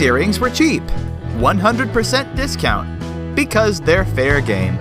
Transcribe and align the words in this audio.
These 0.00 0.06
earrings 0.06 0.40
were 0.40 0.48
cheap. 0.48 0.82
100% 1.42 2.34
discount. 2.34 3.36
Because 3.36 3.82
they're 3.82 4.06
fair 4.06 4.40
game. 4.40 4.78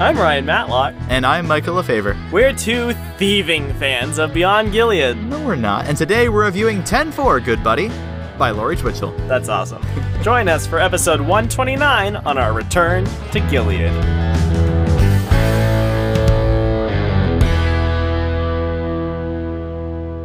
I'm 0.00 0.16
Ryan 0.16 0.46
Matlock. 0.46 0.94
And 1.10 1.26
I'm 1.26 1.46
Michael 1.46 1.74
LaFaver. 1.74 2.16
We're 2.32 2.54
two 2.54 2.94
thieving 3.18 3.74
fans 3.74 4.16
of 4.16 4.32
Beyond 4.32 4.72
Gilead. 4.72 5.18
No, 5.24 5.44
we're 5.44 5.56
not. 5.56 5.84
And 5.84 5.98
today 5.98 6.30
we're 6.30 6.46
reviewing 6.46 6.82
10 6.84 7.12
4, 7.12 7.38
Good 7.40 7.62
Buddy, 7.62 7.88
by 8.38 8.48
Lori 8.48 8.76
Twichell. 8.76 9.14
That's 9.28 9.50
awesome. 9.50 9.84
Join 10.22 10.48
us 10.48 10.66
for 10.66 10.78
episode 10.78 11.20
129 11.20 12.16
on 12.16 12.38
our 12.38 12.54
return 12.54 13.04
to 13.32 13.40
Gilead. 13.50 13.92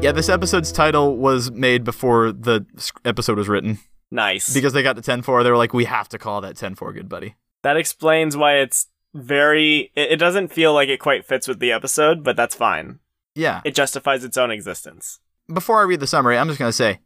Yeah, 0.01 0.13
this 0.13 0.29
episode's 0.29 0.71
title 0.71 1.17
was 1.17 1.51
made 1.51 1.83
before 1.83 2.31
the 2.31 2.65
episode 3.03 3.37
was 3.37 3.49
written. 3.49 3.77
Nice. 4.11 4.53
Because 4.53 4.73
they 4.73 4.83
got 4.83 4.97
to 4.97 5.01
10 5.01 5.21
4, 5.21 5.43
they 5.43 5.49
were 5.49 5.57
like, 5.57 5.73
we 5.73 5.85
have 5.85 6.09
to 6.09 6.19
call 6.19 6.41
that 6.41 6.57
10 6.57 6.75
4, 6.75 6.93
Good 6.93 7.09
Buddy. 7.09 7.35
that 7.63 7.77
explains 7.77 8.35
why 8.35 8.57
it's 8.57 8.87
very. 9.13 9.91
It, 9.95 10.13
it 10.13 10.17
doesn't 10.17 10.49
feel 10.49 10.73
like 10.73 10.89
it 10.89 10.99
quite 10.99 11.25
fits 11.25 11.47
with 11.47 11.59
the 11.59 11.71
episode, 11.71 12.23
but 12.23 12.35
that's 12.35 12.55
fine. 12.55 12.99
Yeah. 13.35 13.61
It 13.63 13.75
justifies 13.75 14.23
its 14.23 14.37
own 14.37 14.51
existence. 14.51 15.19
Before 15.51 15.79
I 15.79 15.83
read 15.83 15.99
the 16.01 16.07
summary, 16.07 16.37
I'm 16.37 16.47
just 16.47 16.59
going 16.59 16.69
to 16.69 16.73
say, 16.73 16.99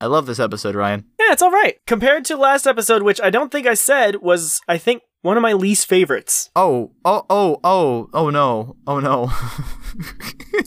I 0.00 0.06
love 0.06 0.26
this 0.26 0.38
episode, 0.40 0.74
Ryan. 0.74 1.04
Yeah, 1.18 1.32
it's 1.32 1.42
all 1.42 1.50
right. 1.50 1.78
Compared 1.86 2.24
to 2.26 2.36
last 2.36 2.66
episode, 2.66 3.02
which 3.02 3.20
I 3.20 3.30
don't 3.30 3.50
think 3.50 3.66
I 3.66 3.74
said 3.74 4.16
was, 4.16 4.60
I 4.68 4.76
think, 4.78 5.02
one 5.22 5.36
of 5.38 5.42
my 5.42 5.54
least 5.54 5.86
favorites. 5.88 6.50
Oh, 6.54 6.92
oh, 7.04 7.24
oh, 7.30 7.58
oh, 7.64 8.08
oh 8.12 8.30
no, 8.30 8.76
oh 8.86 9.00
no. 9.00 9.30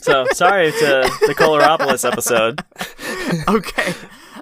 So 0.00 0.26
sorry 0.32 0.70
to 0.72 1.10
the 1.26 1.34
Colorapolis 1.38 2.10
episode. 2.10 2.62
okay. 3.48 3.94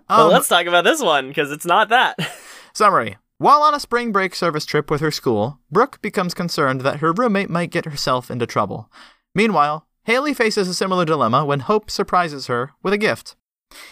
But 0.09 0.27
Um, 0.27 0.31
let's 0.31 0.49
talk 0.49 0.67
about 0.67 0.85
this 0.85 1.03
one 1.03 1.29
because 1.29 1.51
it's 1.53 1.67
not 1.67 1.89
that. 1.91 2.17
Summary. 2.73 3.17
While 3.39 3.63
on 3.63 3.75
a 3.75 3.81
spring 3.81 4.11
break 4.11 4.35
service 4.35 4.67
trip 4.67 4.91
with 4.91 5.01
her 5.01 5.13
school, 5.13 5.61
Brooke 5.71 6.03
becomes 6.03 6.35
concerned 6.35 6.81
that 6.81 6.99
her 6.99 7.13
roommate 7.13 7.51
might 7.51 7.71
get 7.71 7.85
herself 7.85 8.31
into 8.31 8.47
trouble. 8.47 8.91
Meanwhile, 9.35 9.87
Haley 10.05 10.35
faces 10.35 10.67
a 10.69 10.75
similar 10.75 11.05
dilemma 11.05 11.45
when 11.45 11.61
Hope 11.61 11.91
surprises 11.91 12.47
her 12.49 12.73
with 12.83 12.93
a 12.93 12.99
gift. 12.99 13.37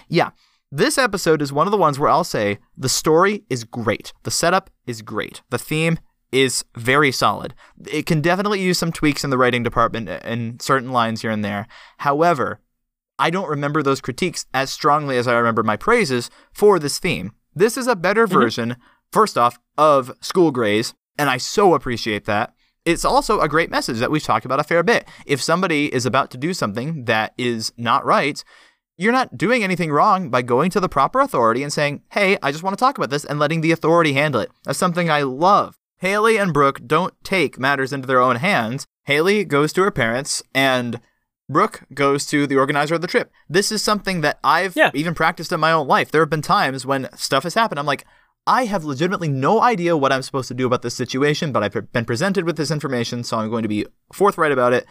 Yeah, 0.08 0.30
this 0.72 0.98
episode 0.98 1.42
is 1.42 1.52
one 1.52 1.68
of 1.68 1.70
the 1.70 1.76
ones 1.76 1.98
where 1.98 2.10
I'll 2.10 2.24
say 2.24 2.58
the 2.76 2.88
story 2.88 3.44
is 3.48 3.62
great, 3.62 4.12
the 4.24 4.30
setup 4.32 4.70
is 4.86 5.02
great, 5.02 5.42
the 5.50 5.58
theme 5.58 5.98
is 6.32 6.64
very 6.74 7.12
solid. 7.12 7.54
It 7.86 8.04
can 8.04 8.20
definitely 8.20 8.60
use 8.60 8.78
some 8.78 8.90
tweaks 8.90 9.22
in 9.22 9.30
the 9.30 9.38
writing 9.38 9.62
department 9.62 10.08
and 10.08 10.60
certain 10.60 10.90
lines 10.90 11.22
here 11.22 11.30
and 11.30 11.44
there. 11.44 11.68
However, 11.98 12.60
I 13.18 13.30
don't 13.30 13.48
remember 13.48 13.82
those 13.82 14.00
critiques 14.00 14.46
as 14.52 14.70
strongly 14.70 15.16
as 15.16 15.26
I 15.26 15.34
remember 15.34 15.62
my 15.62 15.76
praises 15.76 16.30
for 16.52 16.78
this 16.78 16.98
theme. 16.98 17.32
This 17.54 17.76
is 17.76 17.86
a 17.86 17.96
better 17.96 18.26
mm-hmm. 18.26 18.38
version, 18.38 18.76
first 19.12 19.38
off, 19.38 19.58
of 19.78 20.12
School 20.20 20.50
Grays, 20.50 20.94
and 21.18 21.30
I 21.30 21.38
so 21.38 21.74
appreciate 21.74 22.26
that. 22.26 22.54
It's 22.84 23.04
also 23.04 23.40
a 23.40 23.48
great 23.48 23.70
message 23.70 23.98
that 23.98 24.10
we've 24.10 24.22
talked 24.22 24.44
about 24.44 24.60
a 24.60 24.64
fair 24.64 24.82
bit. 24.82 25.08
If 25.24 25.42
somebody 25.42 25.92
is 25.92 26.06
about 26.06 26.30
to 26.32 26.38
do 26.38 26.54
something 26.54 27.06
that 27.06 27.32
is 27.36 27.72
not 27.76 28.04
right, 28.04 28.44
you're 28.96 29.12
not 29.12 29.36
doing 29.36 29.64
anything 29.64 29.90
wrong 29.90 30.30
by 30.30 30.42
going 30.42 30.70
to 30.70 30.80
the 30.80 30.88
proper 30.88 31.20
authority 31.20 31.62
and 31.62 31.72
saying, 31.72 32.02
hey, 32.12 32.38
I 32.42 32.52
just 32.52 32.62
want 32.62 32.78
to 32.78 32.82
talk 32.82 32.96
about 32.96 33.10
this 33.10 33.24
and 33.24 33.38
letting 33.38 33.60
the 33.60 33.72
authority 33.72 34.12
handle 34.12 34.40
it. 34.40 34.50
That's 34.64 34.78
something 34.78 35.10
I 35.10 35.22
love. 35.22 35.76
Haley 35.98 36.36
and 36.36 36.52
Brooke 36.52 36.82
don't 36.86 37.14
take 37.24 37.58
matters 37.58 37.92
into 37.92 38.06
their 38.06 38.20
own 38.20 38.36
hands. 38.36 38.86
Haley 39.04 39.44
goes 39.44 39.72
to 39.72 39.82
her 39.82 39.90
parents 39.90 40.42
and 40.54 41.00
Brooke 41.48 41.84
goes 41.94 42.26
to 42.26 42.46
the 42.46 42.56
organizer 42.56 42.94
of 42.96 43.00
the 43.00 43.06
trip. 43.06 43.30
This 43.48 43.70
is 43.70 43.82
something 43.82 44.20
that 44.22 44.38
I've 44.42 44.76
Yeah. 44.76 44.90
even 44.94 45.14
practiced 45.14 45.52
in 45.52 45.60
my 45.60 45.72
own 45.72 45.86
life. 45.86 46.10
There 46.10 46.22
have 46.22 46.30
been 46.30 46.42
times 46.42 46.84
when 46.84 47.08
stuff 47.16 47.44
has 47.44 47.54
happened. 47.54 47.78
I'm 47.78 47.86
like, 47.86 48.04
I 48.48 48.64
have 48.66 48.84
legitimately 48.84 49.28
no 49.28 49.60
idea 49.60 49.96
what 49.96 50.12
I'm 50.12 50.22
supposed 50.22 50.48
to 50.48 50.54
do 50.54 50.66
about 50.66 50.82
this 50.82 50.94
situation, 50.94 51.52
but 51.52 51.62
I've 51.62 51.92
been 51.92 52.04
presented 52.04 52.44
with 52.44 52.56
this 52.56 52.70
information, 52.70 53.24
so 53.24 53.38
I'm 53.38 53.50
going 53.50 53.62
to 53.62 53.68
be 53.68 53.86
forthright 54.12 54.52
about 54.52 54.72
it. 54.72 54.86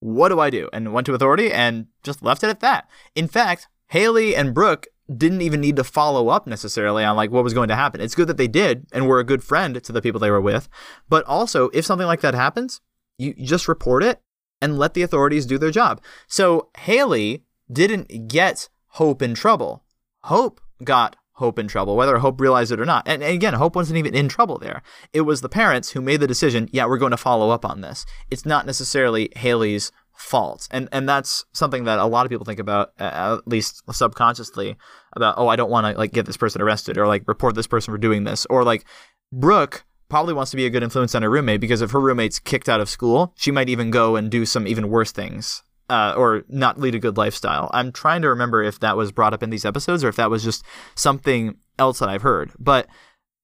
What 0.00 0.28
do 0.28 0.40
I 0.40 0.50
do? 0.50 0.68
And 0.72 0.92
went 0.92 1.06
to 1.06 1.14
authority 1.14 1.52
and 1.52 1.86
just 2.02 2.22
left 2.22 2.42
it 2.44 2.48
at 2.50 2.60
that. 2.60 2.88
In 3.14 3.28
fact, 3.28 3.68
Haley 3.88 4.34
and 4.36 4.54
Brooke 4.54 4.86
didn't 5.16 5.40
even 5.42 5.60
need 5.60 5.76
to 5.76 5.84
follow 5.84 6.28
up 6.28 6.46
necessarily 6.46 7.02
on 7.02 7.16
like 7.16 7.30
what 7.30 7.42
was 7.44 7.54
going 7.54 7.68
to 7.68 7.76
happen. 7.76 8.00
It's 8.00 8.14
good 8.14 8.28
that 8.28 8.36
they 8.36 8.48
did 8.48 8.86
and 8.92 9.08
were 9.08 9.18
a 9.20 9.24
good 9.24 9.42
friend 9.42 9.82
to 9.82 9.92
the 9.92 10.02
people 10.02 10.20
they 10.20 10.30
were 10.30 10.40
with. 10.40 10.68
But 11.08 11.24
also, 11.24 11.70
if 11.72 11.84
something 11.86 12.06
like 12.06 12.20
that 12.20 12.34
happens, 12.34 12.80
you 13.16 13.32
you 13.36 13.46
just 13.46 13.66
report 13.68 14.02
it 14.04 14.20
and 14.60 14.78
let 14.78 14.94
the 14.94 15.02
authorities 15.02 15.46
do 15.46 15.58
their 15.58 15.70
job. 15.70 16.00
So 16.26 16.70
Haley 16.78 17.44
didn't 17.70 18.28
get 18.28 18.68
Hope 18.92 19.22
in 19.22 19.34
trouble. 19.34 19.84
Hope 20.24 20.60
got 20.82 21.16
Hope 21.34 21.58
in 21.58 21.68
trouble, 21.68 21.94
whether 21.94 22.18
Hope 22.18 22.40
realized 22.40 22.72
it 22.72 22.80
or 22.80 22.84
not. 22.84 23.06
And, 23.06 23.22
again, 23.22 23.54
Hope 23.54 23.76
wasn't 23.76 23.98
even 23.98 24.14
in 24.14 24.28
trouble 24.28 24.58
there. 24.58 24.82
It 25.12 25.20
was 25.20 25.40
the 25.40 25.48
parents 25.48 25.90
who 25.90 26.00
made 26.00 26.18
the 26.18 26.26
decision, 26.26 26.68
yeah, 26.72 26.86
we're 26.86 26.98
going 26.98 27.12
to 27.12 27.16
follow 27.16 27.50
up 27.50 27.64
on 27.64 27.80
this. 27.80 28.04
It's 28.28 28.44
not 28.44 28.66
necessarily 28.66 29.30
Haley's 29.36 29.92
fault. 30.16 30.66
And 30.72 30.88
and 30.90 31.08
that's 31.08 31.44
something 31.52 31.84
that 31.84 32.00
a 32.00 32.06
lot 32.06 32.26
of 32.26 32.30
people 32.30 32.44
think 32.44 32.58
about, 32.58 32.90
at 32.98 33.46
least 33.46 33.82
subconsciously, 33.92 34.76
about, 35.12 35.36
oh, 35.38 35.46
I 35.46 35.54
don't 35.54 35.70
want 35.70 35.86
to 35.86 35.96
like 35.96 36.10
get 36.12 36.26
this 36.26 36.36
person 36.36 36.60
arrested 36.60 36.98
or 36.98 37.06
like 37.06 37.22
report 37.28 37.54
this 37.54 37.68
person 37.68 37.94
for 37.94 37.98
doing 37.98 38.24
this. 38.24 38.44
Or 38.50 38.64
like 38.64 38.84
Brooke 39.32 39.84
probably 40.08 40.34
wants 40.34 40.50
to 40.50 40.56
be 40.56 40.66
a 40.66 40.70
good 40.70 40.82
influence 40.82 41.14
on 41.14 41.22
her 41.22 41.30
roommate 41.30 41.60
because 41.60 41.82
if 41.82 41.90
her 41.90 42.00
roommate's 42.00 42.38
kicked 42.38 42.68
out 42.68 42.80
of 42.80 42.88
school, 42.88 43.32
she 43.36 43.50
might 43.50 43.68
even 43.68 43.90
go 43.90 44.16
and 44.16 44.30
do 44.30 44.46
some 44.46 44.66
even 44.66 44.88
worse 44.88 45.12
things. 45.12 45.62
Uh, 45.90 46.12
or 46.18 46.44
not 46.48 46.78
lead 46.78 46.94
a 46.94 46.98
good 46.98 47.16
lifestyle. 47.16 47.70
I'm 47.72 47.92
trying 47.92 48.20
to 48.20 48.28
remember 48.28 48.62
if 48.62 48.78
that 48.80 48.98
was 48.98 49.10
brought 49.10 49.32
up 49.32 49.42
in 49.42 49.48
these 49.48 49.64
episodes 49.64 50.04
or 50.04 50.08
if 50.08 50.16
that 50.16 50.28
was 50.28 50.44
just 50.44 50.62
something 50.94 51.56
else 51.78 52.00
that 52.00 52.10
I've 52.10 52.20
heard. 52.20 52.50
But 52.58 52.88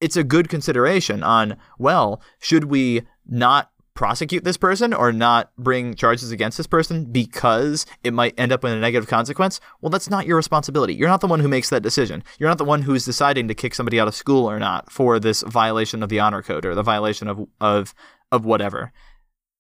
it's 0.02 0.19
a 0.19 0.25
good 0.25 0.50
consideration 0.50 1.22
on, 1.22 1.56
well, 1.78 2.20
should 2.41 2.64
we 2.64 3.00
not 3.26 3.70
prosecute 3.94 4.44
this 4.44 4.56
person 4.56 4.93
or 4.93 5.12
not 5.12 5.55
bring 5.56 5.94
charges 5.94 6.31
against 6.31 6.56
this 6.56 6.66
person 6.66 7.05
because 7.05 7.87
it 8.03 8.12
might 8.12 8.34
end 8.38 8.53
up 8.53 8.65
in 8.65 8.72
a 8.72 8.81
negative 8.81 9.09
consequence? 9.09 9.60
Well, 9.81 9.91
that's 9.91 10.10
not 10.10 10.27
your 10.27 10.37
responsibility. 10.37 10.94
You're 10.94 11.09
not 11.09 11.21
the 11.21 11.27
one 11.27 11.41
who 11.41 11.49
makes 11.49 11.71
that 11.71 11.82
decision. 11.82 12.25
You're 12.38 12.49
not 12.49 12.59
the 12.59 12.65
one 12.65 12.82
who's 12.82 13.05
deciding 13.05 13.49
to 13.49 13.55
kick 13.55 13.75
somebody 13.75 14.00
out 14.00 14.09
of 14.09 14.15
school 14.15 14.50
or 14.50 14.59
not 14.59 14.91
for 14.91 15.19
this 15.19 15.43
violation 15.43 16.03
of 16.03 16.09
the 16.09 16.21
honor 16.21 16.43
code 16.43 16.66
or 16.66 16.75
the 16.75 16.82
violation 16.82 17.28
of 17.28 17.47
of 17.60 17.94
of 18.32 18.44
whatever. 18.44 18.93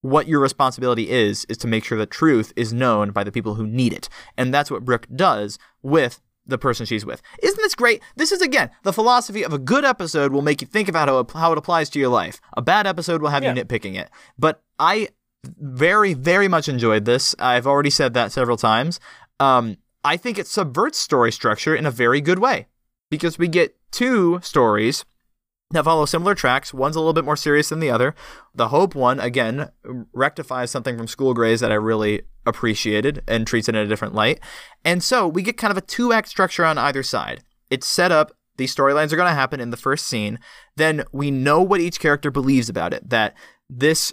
What 0.00 0.28
your 0.28 0.40
responsibility 0.40 1.10
is 1.10 1.46
is 1.48 1.56
to 1.58 1.66
make 1.66 1.84
sure 1.84 1.96
the 1.96 2.04
truth 2.04 2.52
is 2.56 2.74
known 2.74 3.10
by 3.12 3.24
the 3.24 3.32
people 3.32 3.54
who 3.54 3.66
need 3.66 3.92
it. 3.92 4.08
And 4.36 4.52
that's 4.52 4.70
what 4.70 4.84
Brooke 4.84 5.06
does 5.14 5.58
with 5.82 6.20
the 6.46 6.58
person 6.58 6.84
she's 6.86 7.04
with. 7.06 7.22
Isn't 7.42 7.56
this 7.62 7.74
great? 7.74 8.02
This 8.16 8.32
is 8.32 8.42
again 8.42 8.70
the 8.82 8.92
philosophy 8.92 9.44
of 9.44 9.52
a 9.52 9.58
good 9.58 9.84
episode 9.84 10.32
will 10.32 10.42
make 10.42 10.60
you 10.60 10.66
think 10.66 10.88
about 10.88 11.08
how 11.08 11.18
it, 11.20 11.30
how 11.32 11.52
it 11.52 11.58
applies 11.58 11.88
to 11.90 11.98
your 11.98 12.08
life. 12.10 12.40
A 12.56 12.62
bad 12.62 12.86
episode 12.86 13.22
will 13.22 13.30
have 13.30 13.42
Yeah. 13.42 13.54
you 13.54 13.64
nitpicking 13.64 13.96
it. 13.98 14.10
But 14.38 14.62
I 14.78 15.08
very 15.44 16.14
very 16.14 16.48
much 16.48 16.68
enjoyed 16.68 17.04
this. 17.04 17.34
I've 17.38 17.66
already 17.66 17.90
said 17.90 18.14
that 18.14 18.32
several 18.32 18.56
times. 18.56 19.00
Um, 19.40 19.76
I 20.04 20.16
think 20.16 20.38
it 20.38 20.46
subverts 20.46 20.98
story 20.98 21.32
structure 21.32 21.74
in 21.74 21.86
a 21.86 21.90
very 21.90 22.20
good 22.20 22.38
way 22.38 22.66
because 23.10 23.38
we 23.38 23.48
get 23.48 23.76
two 23.90 24.38
stories 24.42 25.04
that 25.74 25.84
follow 25.84 26.06
similar 26.06 26.34
tracks. 26.34 26.72
One's 26.72 26.96
a 26.96 27.00
little 27.00 27.12
bit 27.12 27.24
more 27.24 27.36
serious 27.36 27.68
than 27.68 27.80
the 27.80 27.90
other. 27.90 28.14
The 28.54 28.68
Hope 28.68 28.94
one, 28.94 29.20
again, 29.20 29.70
rectifies 30.12 30.70
something 30.70 30.96
from 30.96 31.06
School 31.06 31.34
Grays 31.34 31.60
that 31.60 31.72
I 31.72 31.76
really 31.76 32.22
appreciated 32.46 33.22
and 33.26 33.46
treats 33.46 33.68
it 33.68 33.74
in 33.74 33.82
a 33.82 33.86
different 33.86 34.14
light. 34.14 34.40
And 34.84 35.02
so 35.02 35.26
we 35.28 35.42
get 35.42 35.56
kind 35.56 35.70
of 35.70 35.76
a 35.76 35.82
two 35.82 36.12
act 36.12 36.28
structure 36.28 36.64
on 36.64 36.78
either 36.78 37.02
side. 37.02 37.42
It's 37.70 37.86
set 37.86 38.12
up, 38.12 38.32
these 38.56 38.74
storylines 38.74 39.12
are 39.12 39.16
going 39.16 39.28
to 39.28 39.34
happen 39.34 39.60
in 39.60 39.70
the 39.70 39.76
first 39.76 40.06
scene. 40.06 40.38
Then 40.76 41.04
we 41.12 41.30
know 41.30 41.62
what 41.62 41.80
each 41.80 42.00
character 42.00 42.30
believes 42.30 42.68
about 42.68 42.94
it 42.94 43.08
that 43.10 43.34
this 43.68 44.12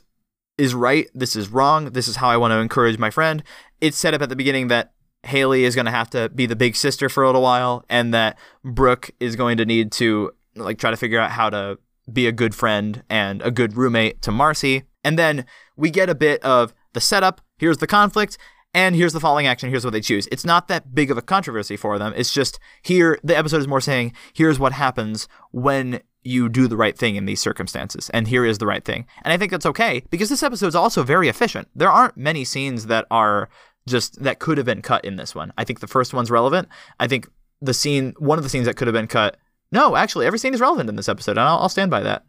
is 0.57 0.73
right, 0.73 1.09
this 1.13 1.35
is 1.35 1.49
wrong, 1.49 1.85
this 1.91 2.07
is 2.07 2.17
how 2.17 2.29
I 2.29 2.37
want 2.37 2.51
to 2.51 2.59
encourage 2.59 2.97
my 2.97 3.09
friend. 3.09 3.43
It's 3.79 3.97
set 3.97 4.13
up 4.13 4.21
at 4.21 4.29
the 4.29 4.35
beginning 4.35 4.67
that 4.67 4.93
Haley 5.23 5.65
is 5.65 5.75
going 5.75 5.85
to 5.85 5.91
have 5.91 6.09
to 6.11 6.29
be 6.29 6.45
the 6.45 6.55
big 6.55 6.75
sister 6.75 7.07
for 7.09 7.23
a 7.23 7.27
little 7.27 7.41
while, 7.41 7.85
and 7.89 8.13
that 8.13 8.37
Brooke 8.63 9.11
is 9.19 9.35
going 9.35 9.57
to 9.57 9.65
need 9.65 9.91
to 9.93 10.31
like 10.55 10.77
try 10.77 10.91
to 10.91 10.97
figure 10.97 11.19
out 11.19 11.31
how 11.31 11.49
to 11.49 11.77
be 12.11 12.27
a 12.27 12.31
good 12.31 12.55
friend 12.55 13.03
and 13.09 13.41
a 13.41 13.51
good 13.51 13.77
roommate 13.77 14.21
to 14.23 14.31
Marcy. 14.31 14.83
And 15.03 15.17
then 15.17 15.45
we 15.75 15.89
get 15.89 16.09
a 16.09 16.15
bit 16.15 16.43
of 16.43 16.73
the 16.93 17.01
setup. 17.01 17.41
Here's 17.57 17.77
the 17.77 17.87
conflict, 17.87 18.37
and 18.73 18.95
here's 18.95 19.13
the 19.13 19.19
falling 19.19 19.47
action. 19.47 19.69
Here's 19.69 19.85
what 19.85 19.91
they 19.91 20.01
choose. 20.01 20.27
It's 20.31 20.45
not 20.45 20.67
that 20.67 20.93
big 20.93 21.11
of 21.11 21.17
a 21.17 21.21
controversy 21.21 21.77
for 21.77 21.97
them. 21.97 22.13
It's 22.15 22.33
just 22.33 22.59
here. 22.81 23.17
The 23.23 23.37
episode 23.37 23.57
is 23.57 23.67
more 23.67 23.81
saying, 23.81 24.13
here's 24.33 24.59
what 24.59 24.73
happens 24.73 25.27
when 25.51 26.01
you 26.23 26.49
do 26.49 26.67
the 26.67 26.77
right 26.77 26.97
thing 26.97 27.15
in 27.15 27.25
these 27.25 27.41
circumstances, 27.41 28.09
and 28.11 28.27
here 28.27 28.45
is 28.45 28.59
the 28.59 28.67
right 28.67 28.85
thing. 28.85 29.05
And 29.23 29.33
I 29.33 29.37
think 29.37 29.51
that's 29.51 29.65
okay 29.65 30.03
because 30.09 30.29
this 30.29 30.43
episode 30.43 30.67
is 30.67 30.75
also 30.75 31.03
very 31.03 31.27
efficient. 31.27 31.67
There 31.75 31.91
aren't 31.91 32.17
many 32.17 32.43
scenes 32.43 32.87
that 32.87 33.05
are 33.09 33.49
just 33.87 34.21
that 34.23 34.39
could 34.39 34.57
have 34.57 34.65
been 34.65 34.81
cut 34.83 35.03
in 35.03 35.15
this 35.15 35.33
one. 35.33 35.51
I 35.57 35.63
think 35.63 35.79
the 35.79 35.87
first 35.87 36.13
one's 36.13 36.29
relevant. 36.29 36.67
I 36.99 37.07
think 37.07 37.27
the 37.61 37.73
scene, 37.73 38.13
one 38.19 38.37
of 38.37 38.43
the 38.43 38.49
scenes 38.49 38.65
that 38.65 38.75
could 38.75 38.87
have 38.87 38.93
been 38.93 39.07
cut. 39.07 39.37
No, 39.71 39.95
actually, 39.95 40.25
every 40.25 40.39
scene 40.39 40.53
is 40.53 40.61
relevant 40.61 40.89
in 40.89 40.95
this 40.95 41.09
episode, 41.09 41.31
and 41.31 41.41
I'll, 41.41 41.59
I'll 41.59 41.69
stand 41.69 41.91
by 41.91 42.01
that. 42.01 42.23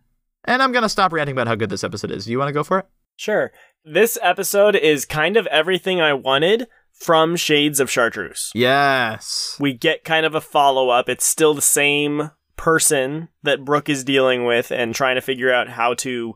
And 0.45 0.63
I'm 0.63 0.73
gonna 0.73 0.89
stop 0.89 1.13
ranting 1.13 1.35
about 1.35 1.47
how 1.47 1.55
good 1.55 1.71
this 1.71 1.85
episode 1.85 2.11
is. 2.11 2.25
Do 2.25 2.33
you 2.33 2.39
want 2.39 2.49
to 2.49 2.53
go 2.53 2.65
for 2.65 2.81
it? 2.81 2.87
Sure. 3.17 3.53
This 3.85 4.19
episode 4.23 4.77
is 4.77 5.05
kind 5.05 5.37
of 5.37 5.47
everything 5.47 6.01
I 6.01 6.13
wanted 6.15 6.67
from 6.93 7.37
Shades 7.37 7.81
of 7.81 7.91
Chartreuse. 7.91 8.51
Yes. 8.55 9.57
We 9.61 9.73
get 9.73 10.05
kind 10.05 10.25
of 10.25 10.35
a 10.35 10.41
follow 10.41 10.89
up. 10.89 11.09
It's 11.09 11.27
still 11.27 11.55
the 11.55 11.63
same 11.63 12.31
person 12.57 13.29
that 13.43 13.65
Brooke 13.65 13.89
is 13.89 14.05
dealing 14.05 14.45
with 14.45 14.71
and 14.71 14.95
trying 14.95 15.17
to 15.17 15.21
figure 15.21 15.53
out 15.53 15.69
how 15.69 15.95
to 15.95 16.35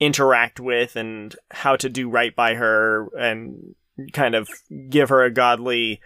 interact 0.00 0.58
with 0.58 0.96
and 0.96 1.36
how 1.50 1.76
to 1.76 1.88
do 1.88 2.08
right 2.08 2.34
by 2.34 2.54
her 2.54 3.08
and 3.18 3.74
kind 4.12 4.34
of 4.34 4.48
give 4.88 5.10
her 5.10 5.22
a 5.22 5.32
godly 5.32 6.00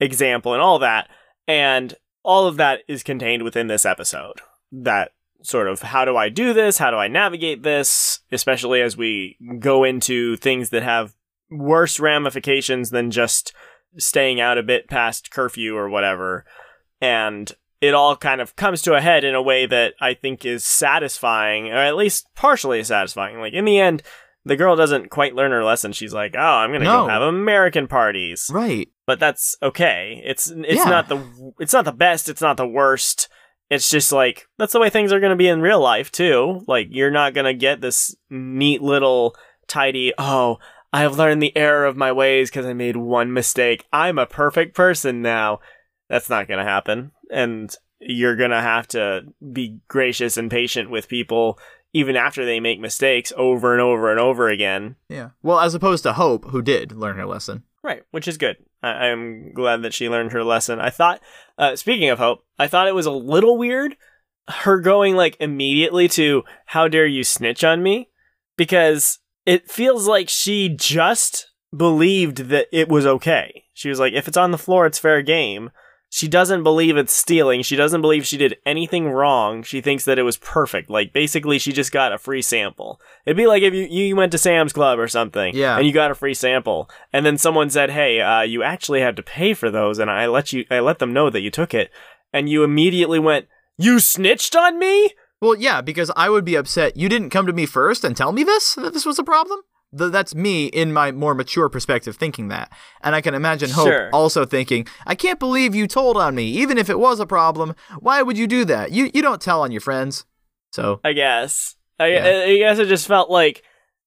example 0.00 0.52
and 0.52 0.62
all 0.62 0.80
that. 0.80 1.08
And 1.46 1.94
all 2.24 2.48
of 2.48 2.56
that 2.56 2.80
is 2.88 3.02
contained 3.02 3.42
within 3.42 3.68
this 3.68 3.86
episode. 3.86 4.40
That 4.72 5.12
sort 5.42 5.68
of 5.68 5.82
how 5.82 6.04
do 6.04 6.16
I 6.16 6.30
do 6.30 6.52
this? 6.52 6.78
How 6.78 6.90
do 6.90 6.96
I 6.96 7.06
navigate 7.06 7.62
this? 7.62 8.20
Especially 8.32 8.80
as 8.80 8.96
we 8.96 9.36
go 9.60 9.84
into 9.84 10.36
things 10.36 10.70
that 10.70 10.82
have 10.82 11.14
worse 11.50 12.00
ramifications 12.00 12.90
than 12.90 13.10
just 13.10 13.52
staying 13.96 14.40
out 14.40 14.58
a 14.58 14.62
bit 14.62 14.88
past 14.88 15.30
curfew 15.30 15.76
or 15.76 15.88
whatever. 15.88 16.44
And 17.00 17.52
it 17.80 17.94
all 17.94 18.16
kind 18.16 18.40
of 18.40 18.56
comes 18.56 18.80
to 18.82 18.94
a 18.94 19.00
head 19.00 19.24
in 19.24 19.34
a 19.34 19.42
way 19.42 19.66
that 19.66 19.94
I 20.00 20.14
think 20.14 20.46
is 20.46 20.64
satisfying, 20.64 21.68
or 21.68 21.76
at 21.76 21.96
least 21.96 22.26
partially 22.34 22.82
satisfying. 22.82 23.38
Like 23.38 23.52
in 23.52 23.66
the 23.66 23.78
end, 23.78 24.02
the 24.44 24.56
girl 24.56 24.76
doesn't 24.76 25.10
quite 25.10 25.34
learn 25.34 25.52
her 25.52 25.64
lesson. 25.64 25.92
She's 25.92 26.12
like, 26.14 26.34
"Oh, 26.36 26.40
I'm 26.40 26.72
gonna 26.72 26.84
No. 26.84 27.02
go 27.04 27.08
have 27.08 27.22
American 27.22 27.86
parties," 27.88 28.50
Right. 28.52 28.88
but 29.06 29.18
that's 29.20 29.56
okay. 29.62 30.22
It's 30.24 30.50
it's 30.50 30.84
Yeah. 30.84 30.90
not 30.90 31.08
the 31.08 31.52
it's 31.58 31.72
not 31.72 31.84
the 31.84 31.92
best. 31.92 32.28
It's 32.28 32.42
not 32.42 32.56
the 32.56 32.66
worst. 32.66 33.28
It's 33.70 33.88
just 33.90 34.12
like 34.12 34.46
that's 34.58 34.72
the 34.72 34.80
way 34.80 34.90
things 34.90 35.12
are 35.12 35.20
gonna 35.20 35.36
be 35.36 35.48
in 35.48 35.62
real 35.62 35.80
life 35.80 36.12
too. 36.12 36.62
Like 36.68 36.88
you're 36.90 37.10
not 37.10 37.34
gonna 37.34 37.54
get 37.54 37.80
this 37.80 38.14
neat 38.30 38.82
little 38.82 39.34
tidy. 39.66 40.12
Oh, 40.18 40.58
I 40.92 41.00
have 41.00 41.18
learned 41.18 41.42
the 41.42 41.56
error 41.56 41.86
of 41.86 41.96
my 41.96 42.12
ways 42.12 42.50
because 42.50 42.66
I 42.66 42.72
made 42.74 42.96
one 42.96 43.32
mistake. 43.32 43.84
I'm 43.92 44.18
a 44.18 44.26
perfect 44.26 44.76
person 44.76 45.22
now. 45.22 45.60
That's 46.08 46.28
not 46.30 46.46
gonna 46.48 46.64
happen, 46.64 47.12
and 47.30 47.74
you're 47.98 48.36
gonna 48.36 48.60
have 48.60 48.86
to 48.88 49.22
be 49.52 49.78
gracious 49.88 50.36
and 50.36 50.50
patient 50.50 50.90
with 50.90 51.08
people 51.08 51.58
even 51.94 52.16
after 52.16 52.44
they 52.44 52.60
make 52.60 52.78
mistakes 52.78 53.32
over 53.36 53.72
and 53.72 53.80
over 53.80 54.10
and 54.10 54.20
over 54.20 54.50
again. 54.50 54.96
Yeah. 55.08 55.30
Well, 55.42 55.60
as 55.60 55.74
opposed 55.74 56.02
to 56.02 56.12
Hope, 56.12 56.50
who 56.50 56.60
did 56.60 56.92
learn 56.92 57.16
her 57.16 57.24
lesson. 57.24 57.62
Right, 57.82 58.02
which 58.10 58.28
is 58.28 58.36
good. 58.36 58.56
I- 58.82 59.06
I'm 59.06 59.52
glad 59.54 59.82
that 59.82 59.94
she 59.94 60.08
learned 60.10 60.32
her 60.32 60.44
lesson. 60.44 60.80
I 60.80 60.90
thought, 60.90 61.20
uh, 61.56 61.76
speaking 61.76 62.10
of 62.10 62.18
hope, 62.18 62.44
I 62.58 62.66
thought 62.66 62.88
it 62.88 62.94
was 62.94 63.06
a 63.06 63.10
little 63.12 63.56
weird 63.56 63.96
her 64.48 64.78
going 64.80 65.16
like 65.16 65.38
immediately 65.40 66.06
to 66.08 66.44
"How 66.66 66.86
dare 66.86 67.06
you 67.06 67.24
snitch 67.24 67.64
on 67.64 67.82
me?" 67.82 68.10
because 68.58 69.18
it 69.46 69.70
feels 69.70 70.06
like 70.06 70.28
she 70.28 70.68
just 70.68 71.48
believed 71.74 72.48
that 72.50 72.66
it 72.72 72.88
was 72.88 73.06
okay. 73.06 73.64
She 73.72 73.88
was 73.88 73.98
like, 73.98 74.12
"If 74.12 74.28
it's 74.28 74.36
on 74.36 74.50
the 74.50 74.58
floor, 74.58 74.84
it's 74.86 74.98
fair 74.98 75.22
game." 75.22 75.70
She 76.14 76.28
doesn't 76.28 76.62
believe 76.62 76.96
it's 76.96 77.12
stealing. 77.12 77.62
She 77.62 77.74
doesn't 77.74 78.00
believe 78.00 78.24
she 78.24 78.36
did 78.36 78.56
anything 78.64 79.08
wrong. 79.08 79.64
She 79.64 79.80
thinks 79.80 80.04
that 80.04 80.16
it 80.16 80.22
was 80.22 80.36
perfect. 80.36 80.88
Like 80.88 81.12
basically, 81.12 81.58
she 81.58 81.72
just 81.72 81.90
got 81.90 82.12
a 82.12 82.18
free 82.18 82.40
sample. 82.40 83.00
It'd 83.26 83.36
be 83.36 83.48
like 83.48 83.64
if 83.64 83.74
you, 83.74 83.82
you 83.86 84.14
went 84.14 84.30
to 84.30 84.38
Sam's 84.38 84.72
Club 84.72 85.00
or 85.00 85.08
something, 85.08 85.56
Yeah. 85.56 85.76
and 85.76 85.84
you 85.84 85.92
got 85.92 86.12
a 86.12 86.14
free 86.14 86.32
sample, 86.34 86.88
and 87.12 87.26
then 87.26 87.36
someone 87.36 87.68
said, 87.68 87.90
"Hey, 87.90 88.20
uh, 88.20 88.42
you 88.42 88.62
actually 88.62 89.00
had 89.00 89.16
to 89.16 89.24
pay 89.24 89.54
for 89.54 89.72
those," 89.72 89.98
and 89.98 90.08
I 90.08 90.26
let 90.28 90.52
you, 90.52 90.64
I 90.70 90.78
let 90.78 91.00
them 91.00 91.12
know 91.12 91.30
that 91.30 91.40
you 91.40 91.50
took 91.50 91.74
it, 91.74 91.90
and 92.32 92.48
you 92.48 92.62
immediately 92.62 93.18
went, 93.18 93.48
"You 93.76 93.98
snitched 93.98 94.54
on 94.54 94.78
me." 94.78 95.10
Well, 95.40 95.56
yeah, 95.56 95.80
because 95.80 96.12
I 96.16 96.30
would 96.30 96.44
be 96.44 96.54
upset. 96.54 96.96
You 96.96 97.08
didn't 97.08 97.30
come 97.30 97.46
to 97.46 97.52
me 97.52 97.66
first 97.66 98.04
and 98.04 98.16
tell 98.16 98.30
me 98.30 98.44
this, 98.44 98.76
that 98.76 98.92
this 98.92 99.04
was 99.04 99.18
a 99.18 99.24
problem? 99.24 99.62
Th- 99.96 100.10
that's 100.12 100.34
me 100.34 100.66
in 100.66 100.92
my 100.92 101.12
more 101.12 101.34
mature 101.34 101.68
perspective 101.68 102.16
thinking 102.16 102.48
that. 102.48 102.72
And 103.02 103.14
I 103.14 103.20
can 103.20 103.34
imagine 103.34 103.70
Hope 103.70 103.86
Sure. 103.88 104.10
also 104.12 104.44
thinking, 104.44 104.86
I 105.06 105.14
can't 105.14 105.38
believe 105.38 105.74
you 105.74 105.86
told 105.86 106.16
on 106.16 106.34
me. 106.34 106.44
Even 106.50 106.78
if 106.78 106.88
it 106.90 106.98
was 106.98 107.20
a 107.20 107.26
problem, 107.26 107.74
why 108.00 108.22
would 108.22 108.36
you 108.38 108.46
do 108.46 108.64
that? 108.64 108.92
You, 108.92 109.10
you 109.14 109.22
don't 109.22 109.40
tell 109.40 109.62
on 109.62 109.70
your 109.72 109.80
friends. 109.80 110.24
So, 110.72 111.00
I 111.04 111.12
guess. 111.12 111.76
I, 112.00 112.06
Yeah. 112.08 112.44
I 112.46 112.56
guess 112.58 112.78
it 112.78 112.88
just 112.88 113.06
felt 113.06 113.30
like, 113.30 113.62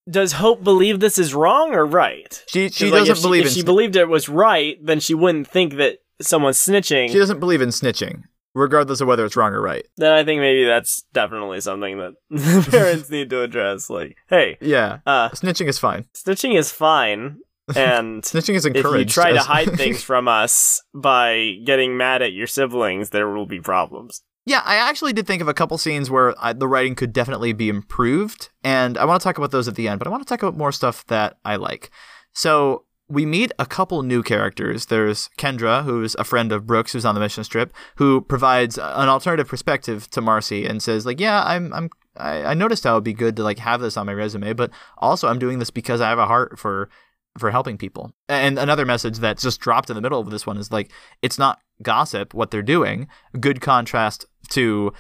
does 0.10 0.34
Hope 0.34 0.64
believe 0.64 1.00
this 1.00 1.18
is 1.18 1.34
wrong 1.34 1.74
or 1.74 1.86
right? 1.86 2.44
she, 2.48 2.70
she 2.70 2.86
like, 2.92 3.00
doesn't 3.02 3.18
if 3.18 3.22
believe 3.22 3.42
if 3.42 3.48
in 3.48 3.54
she 3.54 3.62
sni- 3.62 3.66
believed 3.66 3.96
it 3.96 4.08
was 4.10 4.30
right, 4.30 4.78
then 4.86 5.00
she 5.00 5.14
wouldn't 5.14 5.48
think 5.48 5.76
that 5.76 6.00
someone's 6.22 6.58
snitching. 6.58 7.10
she 7.10 7.18
doesn't 7.20 7.40
believe 7.40 7.62
in 7.62 7.70
snitching, 7.70 8.24
regardless 8.54 9.02
of 9.02 9.08
whether 9.08 9.26
it's 9.26 9.36
wrong 9.36 9.54
or 9.54 9.62
right. 9.62 9.86
then 9.98 10.12
I 10.12 10.24
think 10.24 10.42
maybe 10.42 10.66
that's 10.66 11.04
definitely 11.14 11.62
something 11.62 11.98
that 12.00 12.14
parents 12.72 13.10
need 13.10 13.30
to 13.30 13.42
address. 13.42 13.90
Like, 13.90 14.18
hey, 14.30 14.58
Yeah. 14.62 15.00
uh, 15.06 15.30
Snitching 15.30 15.68
is 15.68 15.78
fine. 15.80 16.06
snitching 16.16 16.58
is 16.58 16.72
fine, 16.72 17.38
and 17.76 18.24
Snitching 18.24 18.56
is 18.56 18.66
encouraged. 18.66 19.12
if 19.12 19.18
you 19.18 19.22
try 19.24 19.32
to 19.34 19.40
hide 19.40 19.76
things 19.78 20.02
from 20.04 20.28
us 20.28 20.82
by 20.96 21.54
getting 21.66 21.98
mad 21.98 22.22
at 22.22 22.34
your 22.34 22.48
siblings, 22.48 23.10
there 23.12 23.30
will 23.30 23.46
be 23.46 23.60
problems. 23.60 24.22
Yeah, 24.46 24.62
I 24.64 24.76
actually 24.78 25.12
did 25.12 25.28
think 25.28 25.42
of 25.42 25.50
a 25.50 25.54
couple 25.54 25.78
scenes 25.78 26.10
where 26.10 26.34
I, 26.42 26.54
the 26.54 26.70
writing 26.70 26.96
could 26.96 27.12
definitely 27.12 27.52
be 27.52 27.68
improved, 27.68 28.50
and 28.64 28.98
I 28.98 29.04
want 29.04 29.20
to 29.22 29.24
talk 29.24 29.38
about 29.38 29.52
those 29.52 29.68
at 29.68 29.76
the 29.76 29.90
end, 29.90 30.00
but 30.00 30.08
I 30.08 30.10
want 30.10 30.24
to 30.24 30.30
talk 30.30 30.42
about 30.42 30.58
more 30.58 30.72
stuff 30.72 31.06
that 31.08 31.36
I 31.44 31.58
like. 31.58 31.92
So 32.34 32.86
we 33.10 33.26
meet 33.26 33.52
a 33.58 33.66
couple 33.66 34.04
new 34.04 34.22
characters. 34.22 34.88
There's 34.88 35.30
Kendra, 35.38 35.84
who's 35.84 36.16
a 36.16 36.24
friend 36.24 36.52
of 36.52 36.68
Brooke's, 36.68 36.92
who's 36.92 37.06
on 37.06 37.16
the 37.16 37.22
mission 37.22 37.44
strip, 37.44 37.74
who 37.96 38.22
provides 38.22 38.78
an 38.78 39.10
alternative 39.10 39.48
perspective 39.48 40.10
to 40.12 40.22
Marcy 40.22 40.66
and 40.66 40.84
says, 40.84 41.06
like, 41.06 41.20
yeah, 41.20 41.44
I'm, 41.44 41.74
I'm, 41.74 41.90
I, 42.18 42.44
I 42.44 42.54
noticed 42.54 42.84
how 42.84 42.94
it'd 42.94 43.04
be 43.04 43.14
good 43.14 43.36
to 43.38 43.44
like 43.44 43.60
have 43.60 43.80
this 43.80 43.98
on 43.98 44.06
my 44.06 44.14
resume, 44.14 44.54
but 44.54 44.72
also 44.98 45.28
I'm 45.28 45.40
doing 45.40 45.60
this 45.60 45.70
because 45.70 46.02
I 46.02 46.10
have 46.10 46.20
a 46.20 46.26
heart 46.26 46.60
for 46.60 46.90
for 47.38 47.52
helping 47.52 47.78
people. 47.78 48.12
And 48.28 48.58
another 48.58 48.84
message 48.84 49.20
that's 49.20 49.44
just 49.44 49.62
dropped 49.62 49.92
in 49.92 49.96
the 49.96 50.02
middle 50.02 50.20
of 50.20 50.32
this 50.32 50.48
one 50.48 50.58
is 50.58 50.72
like, 50.72 50.92
it's 51.22 51.38
not 51.38 51.60
gossip 51.84 52.34
what 52.34 52.50
they're 52.50 52.64
doing. 52.64 53.08
Good 53.40 53.62
contrast 53.62 54.26
to 54.50 54.92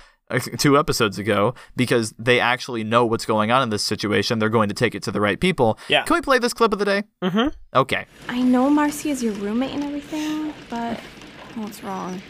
two 0.58 0.78
episodes 0.78 1.18
ago 1.18 1.54
because 1.76 2.14
they 2.20 2.40
actually 2.40 2.84
know 2.84 3.06
what's 3.06 3.26
going 3.26 3.52
on 3.52 3.64
in 3.64 3.70
this 3.70 3.84
situation. 3.84 4.40
They're 4.40 4.50
going 4.50 4.70
to 4.70 4.76
take 4.76 4.96
it 4.96 5.04
to 5.04 5.12
the 5.12 5.22
right 5.22 5.40
people. 5.40 5.80
Yeah. 5.88 6.04
Can 6.04 6.16
we 6.16 6.22
play 6.22 6.40
this 6.40 6.54
clip 6.54 6.74
of 6.74 6.80
the 6.80 6.86
day? 6.86 7.04
Mm-hmm. 7.24 7.48
Okay. 7.76 8.06
I 8.28 8.42
know 8.42 8.70
Marcy 8.70 9.10
is 9.10 9.24
your 9.24 9.34
roommate 9.34 9.74
and 9.74 9.84
everything, 9.84 10.54
but 10.70 11.00
What's 11.58 11.84
wrong? 11.84 12.22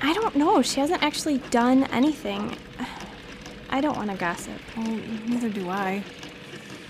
I 0.00 0.12
don't 0.12 0.36
know. 0.36 0.62
She 0.62 0.78
hasn't 0.78 1.02
actually 1.02 1.38
done 1.50 1.84
anything. 1.84 2.56
I 3.70 3.80
don't 3.80 3.96
want 3.96 4.12
to 4.12 4.16
gossip. 4.16 4.60
Well, 4.76 4.86
neither 5.26 5.48
do 5.48 5.68
I. 5.68 6.04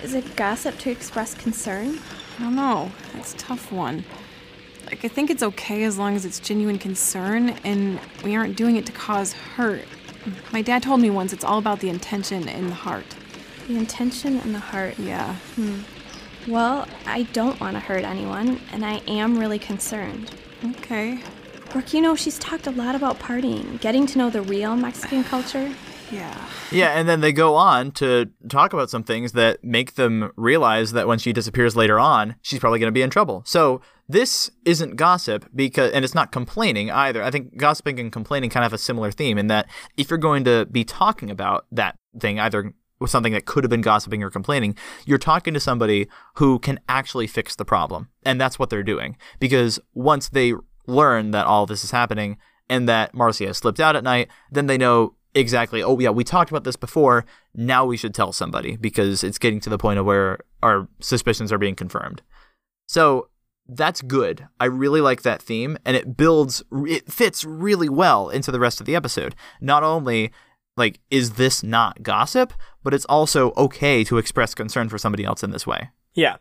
Is 0.03 0.13
it 0.13 0.37
gossip 0.37 0.79
to 0.81 0.91
express 0.91 1.35
concern? 1.35 1.99
I 2.39 2.43
don't 2.43 2.55
know. 2.55 2.93
That's 3.15 3.33
a 3.33 3.39
tough 3.39 3.73
one. 3.73 4.05
Like, 4.85 5.07
I 5.07 5.09
think 5.09 5.31
it's 5.31 5.43
okay 5.43 5.85
as 5.85 5.97
long 5.97 6.17
as 6.17 6.27
it's 6.27 6.39
genuine 6.39 6.79
concern 6.79 7.51
and 7.65 7.99
we 8.23 8.37
aren't 8.37 8.57
doing 8.57 8.77
it 8.77 8.85
to 8.87 8.93
cause 8.93 9.33
hurt. 9.33 9.87
My 10.53 10.63
dad 10.63 10.83
told 10.83 11.01
me 11.01 11.11
once 11.11 11.33
it's 11.33 11.45
all 11.45 11.59
about 11.59 11.81
the 11.81 11.89
intention 11.89 12.49
in 12.49 12.69
the 12.69 12.75
heart. 12.75 13.17
The 13.69 13.77
intention 13.77 14.39
and 14.39 14.55
the 14.55 14.59
heart. 14.61 14.99
Yeah. 14.99 15.35
Hmm. 15.55 15.81
Well, 16.49 16.89
I 17.07 17.25
don't 17.25 17.61
want 17.61 17.75
to 17.75 17.81
hurt 17.81 18.05
anyone, 18.05 18.61
and 18.73 18.85
I 18.85 19.03
am 19.07 19.39
really 19.39 19.59
concerned. 19.59 20.31
Okay. 20.65 21.21
Brooke, 21.71 21.93
you 21.93 22.01
know, 22.01 22.17
she's 22.17 22.39
talked 22.39 22.67
a 22.67 22.71
lot 22.71 22.95
about 22.95 23.19
partying, 23.19 23.81
getting 23.81 24.07
to 24.07 24.19
know 24.19 24.31
the 24.31 24.43
real 24.43 24.77
Mexican 24.77 25.25
culture. 25.25 25.73
Yeah. 26.11 26.49
Yeah, 26.73 26.99
and 26.99 27.09
then 27.09 27.21
they 27.21 27.33
go 27.33 27.55
on 27.55 27.93
to 27.93 28.29
talk 28.49 28.73
about 28.73 28.91
some 28.91 29.05
things 29.05 29.31
that 29.31 29.63
make 29.63 29.95
them 29.95 30.33
realize 30.35 30.91
that 30.91 31.07
when 31.07 31.21
she 31.21 31.33
disappears 31.33 31.77
later 31.77 32.01
on, 32.01 32.35
she's 32.43 32.59
probably 32.59 32.81
going 32.81 32.89
to 32.89 32.93
be 32.93 33.03
in 33.03 33.11
trouble. 33.11 33.45
So 33.47 33.81
this 34.13 34.51
isn't 34.65 34.97
gossip 34.97 35.49
because, 35.55 35.93
and 35.93 36.05
it's 36.05 36.15
not 36.15 36.33
complaining 36.33 36.91
either. 36.91 37.23
I 37.23 37.31
think 37.31 37.57
gossiping 37.57 38.01
and 38.01 38.11
complaining 38.11 38.51
kind 38.51 38.65
of 38.65 38.73
have 38.73 38.79
a 38.79 38.83
similar 38.83 39.13
theme 39.13 39.39
in 39.39 39.47
that 39.47 39.69
if 39.97 40.11
you're 40.11 40.19
going 40.19 40.43
to 40.45 40.67
be 40.67 40.85
talking 40.85 41.31
about 41.31 41.67
that 41.71 41.95
thing, 42.19 42.41
either 42.41 42.75
with 42.99 43.11
something 43.11 43.33
that 43.33 43.47
could 43.47 43.63
have 43.63 43.71
been 43.71 43.81
gossiping 43.81 44.23
or 44.23 44.31
complaining, 44.31 44.75
you're 45.07 45.17
talking 45.17 45.55
to 45.55 45.61
somebody 45.61 46.09
who 46.35 46.59
can 46.59 46.81
actually 46.89 47.27
fix 47.27 47.55
the 47.55 47.65
problem, 47.65 48.09
and 48.25 48.41
that's 48.41 48.59
what 48.59 48.69
they're 48.69 48.83
doing. 48.83 49.17
Because 49.39 49.79
once 49.95 50.29
they 50.29 50.55
learn 50.87 51.31
that 51.31 51.47
all 51.47 51.65
this 51.65 51.85
is 51.85 51.93
happening 51.93 52.37
and 52.69 52.89
that 52.89 53.15
Marcy 53.15 53.47
has 53.47 53.59
slipped 53.59 53.81
out 53.81 53.97
at 53.97 54.05
night, 54.05 54.29
then 54.51 54.67
they 54.67 54.77
know 54.77 55.15
exactly, 55.35 55.83
oh, 55.83 55.99
yeah, 55.99 56.11
we 56.11 56.25
talked 56.25 56.51
about 56.51 56.65
this 56.65 56.77
before. 56.77 57.25
Now 57.55 57.87
we 57.87 57.97
should 57.97 58.15
tell 58.15 58.33
somebody 58.33 58.77
because 58.77 59.23
it's 59.23 59.39
getting 59.39 59.61
to 59.61 59.71
the 59.71 59.79
point 59.79 60.01
of 60.01 60.05
where 60.05 60.41
our 60.63 60.89
suspicions 61.01 61.53
are 61.53 61.59
being 61.59 61.77
confirmed. 61.77 62.23
So 62.89 63.30
that's 63.77 64.03
good. 64.03 64.49
I 64.59 64.67
really 64.67 65.01
like 65.01 65.23
that 65.23 65.43
theme, 65.43 65.79
and 65.85 65.97
it 65.97 66.17
builds, 66.17 66.63
it 66.73 67.11
fits 67.11 67.45
really 67.45 67.89
well 67.89 68.29
into 68.29 68.51
the 68.51 68.61
rest 68.61 68.81
of 68.81 68.87
the 68.87 68.97
episode. 68.97 69.35
Not 69.61 69.83
only 69.83 70.33
like 70.77 71.01
is 71.11 71.33
this 71.33 71.63
not 71.63 72.03
gossip, 72.03 72.53
but 72.83 72.95
it's 72.95 73.05
also 73.07 73.53
okay 73.57 74.03
to 74.05 74.19
express 74.19 74.55
concern 74.55 74.89
for 74.89 74.99
somebody 74.99 75.25
else 75.25 75.43
in 75.43 75.51
this 75.51 75.67
way. 75.67 75.91
Yeah. 76.15 76.37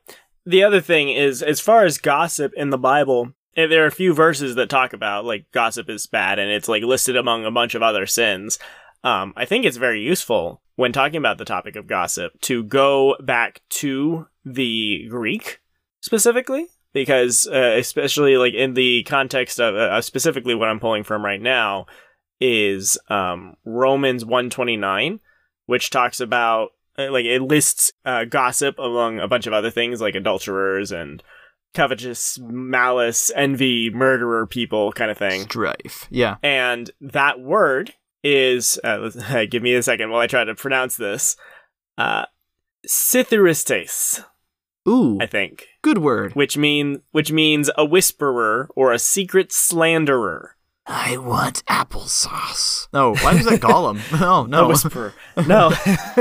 The 0.45 0.63
other 0.63 0.81
thing 0.81 1.09
is, 1.09 1.43
as 1.43 1.59
far 1.59 1.85
as 1.85 1.97
gossip 1.97 2.53
in 2.55 2.69
the 2.69 2.77
Bible, 2.77 3.33
eh, 3.55 3.67
there 3.67 3.83
are 3.83 3.87
a 3.87 3.91
few 3.91 4.13
verses 4.13 4.55
that 4.55 4.69
talk 4.69 4.93
about 4.93 5.25
like 5.25 5.51
gossip 5.51 5.89
is 5.89 6.07
bad, 6.07 6.39
and 6.39 6.49
it's 6.49 6.69
like 6.69 6.83
listed 6.83 7.15
among 7.15 7.45
a 7.45 7.51
bunch 7.51 7.75
of 7.75 7.83
other 7.83 8.05
sins. 8.05 8.57
Um, 9.03 9.33
I 9.35 9.45
think 9.45 9.65
it's 9.65 9.77
very 9.77 10.01
useful 10.01 10.61
when 10.75 10.91
talking 10.91 11.17
about 11.17 11.37
the 11.37 11.45
topic 11.45 11.75
of 11.75 11.87
gossip 11.87 12.39
to 12.41 12.63
go 12.63 13.15
back 13.21 13.61
to 13.69 14.27
the 14.45 15.07
Greek 15.09 15.59
specifically, 16.01 16.67
because 16.93 17.47
uh, 17.47 17.75
especially 17.77 18.37
like 18.37 18.53
in 18.53 18.73
the 18.73 19.03
context 19.03 19.59
of 19.59 19.75
uh, 19.75 20.01
specifically 20.01 20.55
what 20.55 20.69
I'm 20.69 20.79
pulling 20.79 21.03
from 21.03 21.23
right 21.23 21.41
now 21.41 21.85
is 22.39 22.97
um, 23.09 23.55
Romans 23.65 24.23
129, 24.25 25.19
which 25.65 25.89
talks 25.89 26.19
about 26.19 26.69
uh, 26.97 27.11
like 27.11 27.25
it 27.25 27.41
lists 27.41 27.91
uh, 28.05 28.25
gossip 28.25 28.79
among 28.79 29.19
a 29.19 29.27
bunch 29.27 29.47
of 29.47 29.53
other 29.53 29.71
things 29.71 30.01
like 30.01 30.15
adulterers 30.15 30.91
and 30.91 31.23
covetous, 31.73 32.39
malice, 32.41 33.31
envy, 33.35 33.89
murderer 33.89 34.47
people 34.47 34.91
kind 34.91 35.11
of 35.11 35.17
thing. 35.17 35.41
Strife. 35.43 36.07
Yeah. 36.09 36.37
And 36.41 36.89
that 37.01 37.39
word 37.39 37.93
is 38.23 38.79
uh, 38.83 39.09
give 39.49 39.63
me 39.63 39.75
a 39.75 39.83
second 39.83 40.09
while 40.09 40.21
I 40.21 40.27
try 40.27 40.43
to 40.43 40.55
pronounce 40.55 40.97
this. 40.97 41.35
Uh, 41.97 42.25
Ooh, 44.87 45.17
I 45.21 45.25
think, 45.25 45.67
good 45.81 45.97
word. 45.99 46.33
which 46.35 46.57
mean 46.57 47.01
which 47.11 47.31
means 47.31 47.69
a 47.77 47.85
whisperer 47.85 48.69
or 48.75 48.91
a 48.91 48.99
secret 48.99 49.51
slanderer. 49.51 50.55
I 50.87 51.17
want 51.17 51.63
applesauce. 51.65 52.87
No, 52.93 53.13
why 53.15 53.35
was 53.35 53.45
that 53.45 53.59
Gollum? 53.61 53.99
no, 54.19 54.45
A 54.45 54.47
no. 54.47 54.67
whisperer. 54.67 55.13
no, 55.47 55.71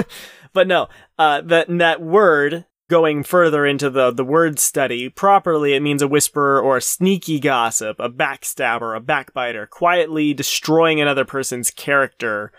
but 0.52 0.66
no. 0.66 0.88
Uh, 1.18 1.40
that 1.42 1.66
that 1.78 2.02
word 2.02 2.66
going 2.90 3.22
further 3.22 3.64
into 3.64 3.88
the 3.88 4.10
the 4.10 4.24
word 4.24 4.58
study 4.58 5.08
properly, 5.08 5.74
it 5.74 5.80
means 5.80 6.02
a 6.02 6.08
whisperer 6.08 6.60
or 6.60 6.76
a 6.76 6.82
sneaky 6.82 7.38
gossip, 7.40 7.96
a 7.98 8.10
backstabber, 8.10 8.94
a 8.96 9.00
backbiter, 9.00 9.66
quietly 9.66 10.34
destroying 10.34 11.00
another 11.00 11.24
person's 11.24 11.70
character, 11.70 12.52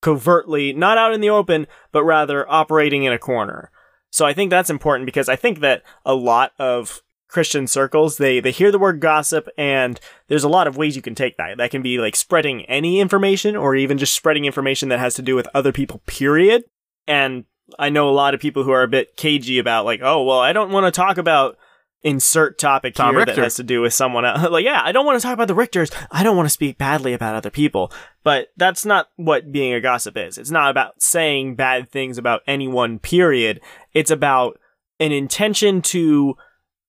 covertly, 0.00 0.72
not 0.72 0.98
out 0.98 1.12
in 1.14 1.20
the 1.20 1.30
open, 1.30 1.66
but 1.92 2.02
rather 2.04 2.50
operating 2.50 3.04
in 3.04 3.12
a 3.12 3.18
corner. 3.18 3.70
So 4.14 4.24
I 4.24 4.32
think 4.32 4.50
that's 4.50 4.70
important 4.70 5.06
because 5.06 5.28
I 5.28 5.34
think 5.34 5.58
that 5.58 5.82
a 6.06 6.14
lot 6.14 6.52
of 6.56 7.02
Christian 7.26 7.66
circles, 7.66 8.16
they, 8.16 8.38
they 8.38 8.52
hear 8.52 8.70
the 8.70 8.78
word 8.78 9.00
gossip 9.00 9.48
and 9.58 9.98
there's 10.28 10.44
a 10.44 10.48
lot 10.48 10.68
of 10.68 10.76
ways 10.76 10.94
you 10.94 11.02
can 11.02 11.16
take 11.16 11.36
that. 11.36 11.56
That 11.58 11.72
can 11.72 11.82
be 11.82 11.98
like 11.98 12.14
spreading 12.14 12.64
any 12.66 13.00
information 13.00 13.56
or 13.56 13.74
even 13.74 13.98
just 13.98 14.14
spreading 14.14 14.44
information 14.44 14.88
that 14.90 15.00
has 15.00 15.16
to 15.16 15.22
do 15.22 15.34
with 15.34 15.48
other 15.52 15.72
people, 15.72 16.00
period. 16.06 16.62
And 17.08 17.44
I 17.76 17.88
know 17.88 18.08
a 18.08 18.14
lot 18.14 18.34
of 18.34 18.40
people 18.40 18.62
who 18.62 18.70
are 18.70 18.84
a 18.84 18.88
bit 18.88 19.16
cagey 19.16 19.58
about 19.58 19.84
like, 19.84 19.98
oh, 20.00 20.22
well, 20.22 20.38
I 20.38 20.52
don't 20.52 20.70
want 20.70 20.86
to 20.86 20.92
talk 20.92 21.18
about 21.18 21.58
insert 22.04 22.58
topic 22.58 22.94
Tom 22.94 23.10
here 23.10 23.20
Richter. 23.20 23.34
that 23.34 23.42
has 23.42 23.56
to 23.56 23.64
do 23.64 23.80
with 23.80 23.94
someone 23.94 24.24
else. 24.24 24.42
like, 24.50 24.64
yeah, 24.64 24.82
I 24.84 24.92
don't 24.92 25.06
want 25.06 25.18
to 25.18 25.22
talk 25.22 25.34
about 25.34 25.48
the 25.48 25.54
Richters. 25.54 25.92
I 26.12 26.22
don't 26.22 26.36
want 26.36 26.46
to 26.46 26.50
speak 26.50 26.78
badly 26.78 27.14
about 27.14 27.34
other 27.34 27.50
people. 27.50 27.90
But 28.22 28.48
that's 28.56 28.84
not 28.84 29.08
what 29.16 29.50
being 29.50 29.72
a 29.72 29.80
gossip 29.80 30.16
is. 30.16 30.38
It's 30.38 30.50
not 30.50 30.70
about 30.70 31.02
saying 31.02 31.56
bad 31.56 31.90
things 31.90 32.18
about 32.18 32.42
anyone, 32.46 32.98
period. 32.98 33.60
It's 33.92 34.10
about 34.10 34.60
an 35.00 35.10
intention 35.10 35.82
to 35.82 36.36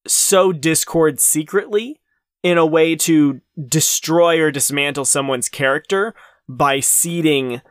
sow 0.06 0.54
discord 0.54 1.20
secretly 1.20 2.02
in 2.44 2.58
a 2.60 2.66
way 2.66 2.96
to 2.96 3.42
destroy 3.68 4.40
or 4.40 4.52
dismantle 4.52 5.06
someone's 5.06 5.50
character 5.50 6.14
by 6.48 6.80
seeding 6.80 7.62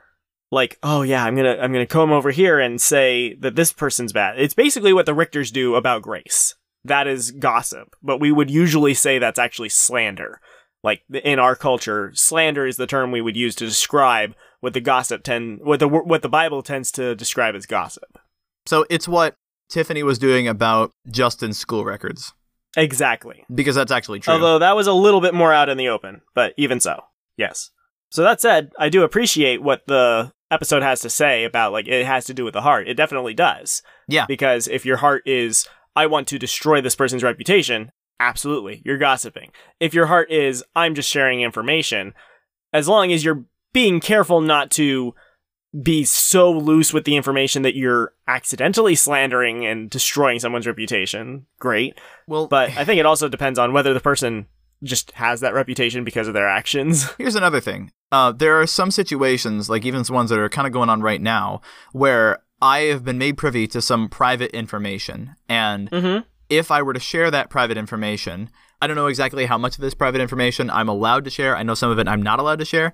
like 0.50 0.78
oh 0.82 1.02
yeah 1.02 1.24
i'm 1.24 1.36
gonna 1.36 1.56
i'm 1.60 1.72
gonna 1.72 1.86
come 1.86 2.10
over 2.10 2.32
here 2.32 2.58
and 2.58 2.80
say 2.80 3.34
that 3.34 3.54
this 3.54 3.72
person's 3.72 4.12
bad 4.12 4.38
it's 4.38 4.54
basically 4.54 4.92
what 4.92 5.06
the 5.06 5.14
richters 5.14 5.52
do 5.52 5.76
about 5.76 6.02
grace 6.02 6.56
that 6.84 7.06
is 7.06 7.30
gossip 7.32 7.94
but 8.02 8.20
we 8.20 8.30
would 8.30 8.50
usually 8.50 8.94
say 8.94 9.18
that's 9.18 9.38
actually 9.38 9.68
slander 9.68 10.40
like 10.82 11.02
in 11.22 11.38
our 11.38 11.56
culture 11.56 12.10
slander 12.14 12.66
is 12.66 12.76
the 12.76 12.86
term 12.86 13.10
we 13.10 13.20
would 13.20 13.36
use 13.36 13.54
to 13.54 13.64
describe 13.64 14.34
what 14.60 14.74
the 14.74 14.80
gossip 14.80 15.22
tend 15.22 15.60
what 15.62 15.80
the 15.80 15.88
what 15.88 16.22
the 16.22 16.28
bible 16.28 16.62
tends 16.62 16.90
to 16.90 17.14
describe 17.14 17.54
as 17.54 17.66
gossip 17.66 18.18
So 18.66 18.86
it's 18.88 19.08
what 19.08 19.34
Tiffany 19.70 20.02
was 20.02 20.18
doing 20.18 20.46
about 20.46 20.92
Justin's 21.10 21.58
school 21.58 21.84
records 21.84 22.32
exactly 22.76 23.44
because 23.54 23.74
that's 23.74 23.92
actually 23.92 24.20
true. 24.20 24.34
Although 24.34 24.58
that 24.58 24.76
was 24.76 24.86
a 24.86 24.92
little 24.92 25.20
bit 25.20 25.34
more 25.34 25.52
out 25.52 25.68
in 25.68 25.78
the 25.78 25.88
open, 25.88 26.20
but 26.34 26.52
even 26.56 26.80
so, 26.80 27.04
yes. 27.36 27.70
So 28.10 28.22
that 28.22 28.40
said, 28.40 28.70
I 28.78 28.88
do 28.90 29.02
appreciate 29.02 29.62
what 29.62 29.86
the 29.86 30.32
episode 30.50 30.82
has 30.82 31.00
to 31.00 31.10
say 31.10 31.44
about 31.44 31.72
like 31.72 31.88
it 31.88 32.06
has 32.06 32.26
to 32.26 32.34
do 32.34 32.44
with 32.44 32.54
the 32.54 32.60
heart. 32.62 32.88
It 32.88 32.94
definitely 32.94 33.34
does. 33.34 33.82
Yeah. 34.06 34.26
Because 34.26 34.68
if 34.68 34.84
your 34.84 34.98
heart 34.98 35.22
is 35.26 35.66
I 35.96 36.06
want 36.06 36.28
to 36.28 36.38
destroy 36.38 36.80
this 36.80 36.96
person's 36.96 37.22
reputation, 37.22 37.92
absolutely, 38.20 38.82
you're 38.84 38.98
gossiping. 38.98 39.50
If 39.80 39.94
your 39.94 40.06
heart 40.06 40.30
is 40.30 40.64
I'm 40.74 40.94
just 40.94 41.10
sharing 41.10 41.40
information, 41.40 42.14
as 42.72 42.88
long 42.88 43.12
as 43.12 43.24
you're 43.24 43.44
being 43.72 44.00
careful 44.00 44.40
not 44.40 44.70
to 44.72 45.14
be 45.82 46.04
so 46.04 46.52
loose 46.52 46.92
with 46.92 47.04
the 47.04 47.16
information 47.16 47.62
that 47.62 47.74
you're 47.74 48.12
accidentally 48.28 48.94
slandering 48.94 49.66
and 49.66 49.90
destroying 49.90 50.38
someone's 50.38 50.66
reputation, 50.66 51.46
great. 51.58 51.98
well, 52.28 52.46
But 52.46 52.70
I 52.76 52.84
think 52.84 53.00
it 53.00 53.06
also 53.06 53.28
depends 53.28 53.58
on 53.58 53.72
whether 53.72 53.92
the 53.92 54.00
person 54.00 54.46
just 54.82 55.10
has 55.12 55.40
that 55.40 55.54
reputation 55.54 56.04
because 56.04 56.28
of 56.28 56.34
their 56.34 56.48
actions. 56.48 57.06
Here's 57.18 57.34
another 57.34 57.60
thing. 57.60 57.90
Uh, 58.12 58.32
there 58.32 58.60
are 58.60 58.66
some 58.66 58.90
situations, 58.90 59.68
like 59.68 59.84
even 59.84 60.04
some 60.04 60.14
ones 60.14 60.30
that 60.30 60.38
are 60.38 60.48
kind 60.48 60.66
of 60.66 60.72
going 60.72 60.90
on 60.90 61.00
right 61.00 61.20
now, 61.20 61.60
where 61.92 62.43
I 62.60 62.80
have 62.82 63.04
been 63.04 63.18
made 63.18 63.36
privy 63.36 63.66
to 63.68 63.82
some 63.82 64.08
private 64.08 64.50
information. 64.52 65.36
And 65.48 65.90
Mm-hmm. 65.90 66.22
if 66.48 66.70
I 66.70 66.82
were 66.82 66.92
to 66.92 67.00
share 67.00 67.30
that 67.30 67.50
private 67.50 67.76
information, 67.76 68.50
I 68.80 68.86
don't 68.86 68.96
know 68.96 69.06
exactly 69.06 69.46
how 69.46 69.58
much 69.58 69.76
of 69.76 69.80
this 69.82 69.94
private 69.94 70.20
information 70.20 70.70
I'm 70.70 70.88
allowed 70.88 71.24
to 71.24 71.30
share. 71.30 71.56
I 71.56 71.62
know 71.62 71.74
some 71.74 71.90
of 71.90 71.98
it 71.98 72.08
I'm 72.08 72.22
not 72.22 72.38
allowed 72.38 72.58
to 72.60 72.64
share. 72.64 72.92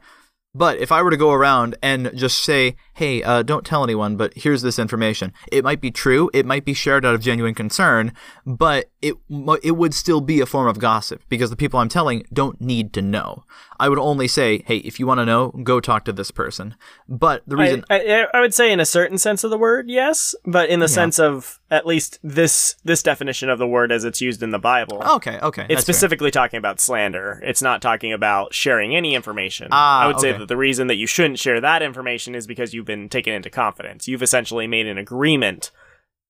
But 0.55 0.79
if 0.79 0.91
I 0.91 1.03
were 1.03 1.11
to 1.11 1.17
go 1.17 1.31
around 1.33 1.77
and 1.83 2.11
just 2.15 2.43
say, 2.43 2.75
hey, 3.01 3.23
uh, 3.23 3.43
don't 3.43 3.65
tell 3.65 3.83
anyone, 3.83 4.15
but 4.15 4.31
here's 4.37 4.61
this 4.61 4.79
information, 4.79 5.33
it 5.51 5.65
might 5.65 5.81
be 5.81 5.91
true, 5.91 6.29
it 6.35 6.45
might 6.45 6.67
be 6.67 6.75
shared 6.75 7.07
out 7.07 7.15
of 7.15 7.23
genuine 7.23 7.55
concern, 7.55 8.13
but 8.45 8.91
it, 9.01 9.15
it 9.63 9.71
would 9.71 9.95
still 9.95 10.21
be 10.21 10.39
a 10.41 10.45
form 10.45 10.69
of 10.69 10.79
gossip 10.79 11.23
because 11.31 11.49
the 11.49 11.57
people 11.57 11.81
I'm 11.81 11.89
telling 11.89 12.25
don't 12.31 12.61
need 12.61 12.93
to 12.93 13.01
know. 13.01 13.45
I 13.81 13.89
would 13.89 13.99
only 13.99 14.29
say, 14.29 14.63
hey, 14.67 14.77
if 14.77 15.01
you 15.01 15.07
want 15.07 15.21
to 15.21 15.25
know, 15.25 15.49
go 15.63 15.81
talk 15.81 16.05
to 16.05 16.13
this 16.13 16.31
person. 16.31 16.75
But 17.09 17.43
the 17.47 17.57
reason. 17.57 17.83
I, 17.89 18.01
I, 18.01 18.27
I 18.35 18.41
would 18.41 18.53
say 18.53 18.71
in 18.71 18.79
a 18.79 18.85
certain 18.85 19.17
sense 19.17 19.43
of 19.43 19.51
the 19.51 19.57
word, 19.57 19.89
yes, 19.89 20.35
but 20.45 20.69
in 20.69 20.81
the 20.81 20.89
sense 20.89 21.19
of 21.19 21.59
at 21.71 21.87
least 21.87 22.19
this 22.23 22.77
this 22.85 23.03
definition 23.03 23.49
of 23.49 23.59
the 23.59 23.67
word 23.67 23.91
as 23.91 24.05
it's 24.05 24.21
used 24.21 24.43
in 24.43 24.51
the 24.51 24.59
Bible. 24.59 25.03
okay, 25.15 25.39
okay. 25.41 25.63
It's 25.63 25.69
that's 25.69 25.85
fair. 25.87 25.95
specifically 25.95 26.31
talking 26.31 26.59
about 26.59 26.79
slander. 26.79 27.41
It's 27.43 27.63
not 27.63 27.81
talking 27.81 28.13
about 28.13 28.53
sharing 28.53 28.95
any 28.95 29.15
information. 29.15 29.69
Ah, 29.71 30.03
I 30.03 30.07
would 30.09 30.21
say 30.21 30.33
that 30.33 30.49
the 30.49 30.59
reason 30.59 30.89
that 30.89 30.97
you 30.97 31.07
shouldn't 31.07 31.39
share 31.39 31.59
that 31.63 31.81
information 31.81 32.35
is 32.35 32.47
because 32.47 32.75
you've 32.75 32.90
been 32.91 33.09
taken 33.09 33.33
into 33.33 33.51
confidence. 33.51 34.09
You've 34.09 34.23
essentially 34.23 34.67
made 34.67 34.87
an 34.87 34.99
agreement 34.99 35.71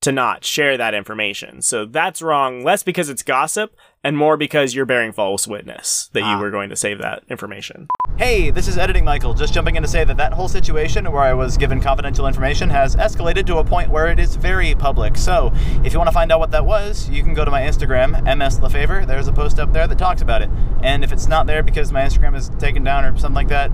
to 0.02 0.12
not 0.12 0.45
share 0.47 0.79
that 0.79 0.95
information. 0.95 1.61
So 1.61 1.85
that's 1.85 2.23
wrong, 2.23 2.64
less 2.64 2.83
because 2.83 3.11
it's 3.11 3.23
gossip 3.23 3.76
and 4.02 4.17
more 4.17 4.38
because 4.38 4.75
you're 4.75 4.87
bearing 4.87 5.12
false 5.12 5.47
witness 5.47 6.09
that 6.14 6.23
Ah. 6.23 6.35
you 6.37 6.40
were 6.40 6.50
going 6.50 6.71
to 6.71 6.76
save 6.76 6.99
that 7.02 7.23
information. 7.29 7.87
Hey, 8.17 8.50
this 8.50 8.67
is 8.67 8.79
Editing 8.79 9.05
Michael, 9.05 9.35
just 9.35 9.52
jumping 9.52 9.76
in 9.76 9.83
to 9.83 9.88
say 9.88 10.05
that 10.05 10.17
that 10.17 10.33
whole 10.33 10.49
situation 10.49 11.11
where 11.12 11.23
I 11.23 11.35
was 11.35 11.59
given 11.59 11.81
confidential 11.83 12.26
information 12.26 12.71
has 12.71 12.97
escalated 12.97 13.45
to 13.49 13.59
a 13.59 13.64
point 13.64 13.90
where 13.90 14.07
it 14.07 14.19
is 14.19 14.37
very 14.37 14.75
public. 14.75 15.19
So, 15.19 15.52
if 15.85 15.93
you 15.93 15.99
want 15.99 16.09
to 16.09 16.14
find 16.14 16.33
out 16.33 16.40
what 16.40 16.50
that 16.52 16.64
was, 16.64 17.09
you 17.11 17.23
can 17.23 17.35
go 17.35 17.45
to 17.45 17.50
my 17.50 17.61
Instagram, 17.61 18.11
MS 18.25 18.59
mslefavor. 18.59 19.07
There's 19.07 19.29
a 19.29 19.33
post 19.35 19.59
up 19.61 19.73
there 19.75 19.87
that 19.87 19.99
talks 19.99 20.23
about 20.23 20.40
it. 20.40 20.49
And 20.83 21.05
if 21.05 21.12
it's 21.12 21.29
not 21.29 21.47
there 21.47 21.62
because 21.62 21.93
my 21.93 22.00
Instagram 22.02 22.35
is 22.35 22.49
taken 22.59 22.83
down 22.85 23.05
or 23.05 23.14
something 23.19 23.35
like 23.35 23.49
that, 23.49 23.71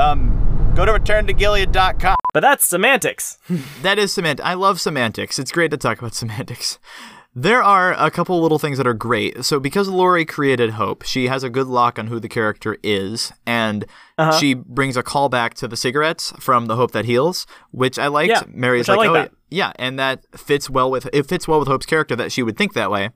um, 0.00 0.57
go 0.78 0.84
to 0.84 0.92
returntogilead.com. 0.92 2.14
But 2.32 2.40
that's 2.40 2.64
semantics. 2.64 3.38
That 3.82 3.98
is 3.98 4.12
semant. 4.12 4.40
I 4.42 4.54
love 4.54 4.80
semantics. 4.80 5.38
It's 5.38 5.50
great 5.52 5.70
to 5.72 5.76
talk 5.76 5.98
about 5.98 6.14
semantics. 6.14 6.78
There 7.34 7.62
are 7.62 7.92
a 7.94 8.10
couple 8.10 8.40
little 8.40 8.58
things 8.58 8.78
that 8.78 8.86
are 8.86 8.94
great. 8.94 9.44
So 9.44 9.58
because 9.60 9.88
Lori 9.88 10.24
created 10.24 10.70
Hope, 10.70 11.02
she 11.04 11.28
has 11.28 11.42
a 11.44 11.50
good 11.50 11.66
lock 11.66 11.98
on 11.98 12.08
who 12.08 12.18
the 12.20 12.28
character 12.28 12.76
is, 12.82 13.32
and 13.46 13.84
Uh-huh. 14.18 14.38
she 14.38 14.54
brings 14.54 14.96
a 14.96 15.02
callback 15.02 15.54
to 15.54 15.68
the 15.68 15.76
cigarettes 15.76 16.32
from 16.40 16.66
the 16.66 16.76
Hope 16.76 16.90
that 16.92 17.04
heals, 17.04 17.46
which 17.70 17.98
I 17.98 18.06
liked. 18.08 18.30
Yeah, 18.30 18.42
Mary's 18.48 18.88
like, 18.88 18.98
like 18.98 19.08
oh 19.10 19.14
that. 19.14 19.32
yeah, 19.50 19.72
and 19.76 19.98
that 19.98 20.24
fits 20.36 20.68
well 20.70 20.90
with 20.90 21.08
it 21.12 21.26
fits 21.26 21.46
well 21.48 21.58
with 21.60 21.68
Hope's 21.68 21.86
character 21.86 22.14
that 22.16 22.32
she 22.32 22.42
would 22.42 22.56
think 22.56 22.72
that 22.74 22.90
way. 22.90 23.10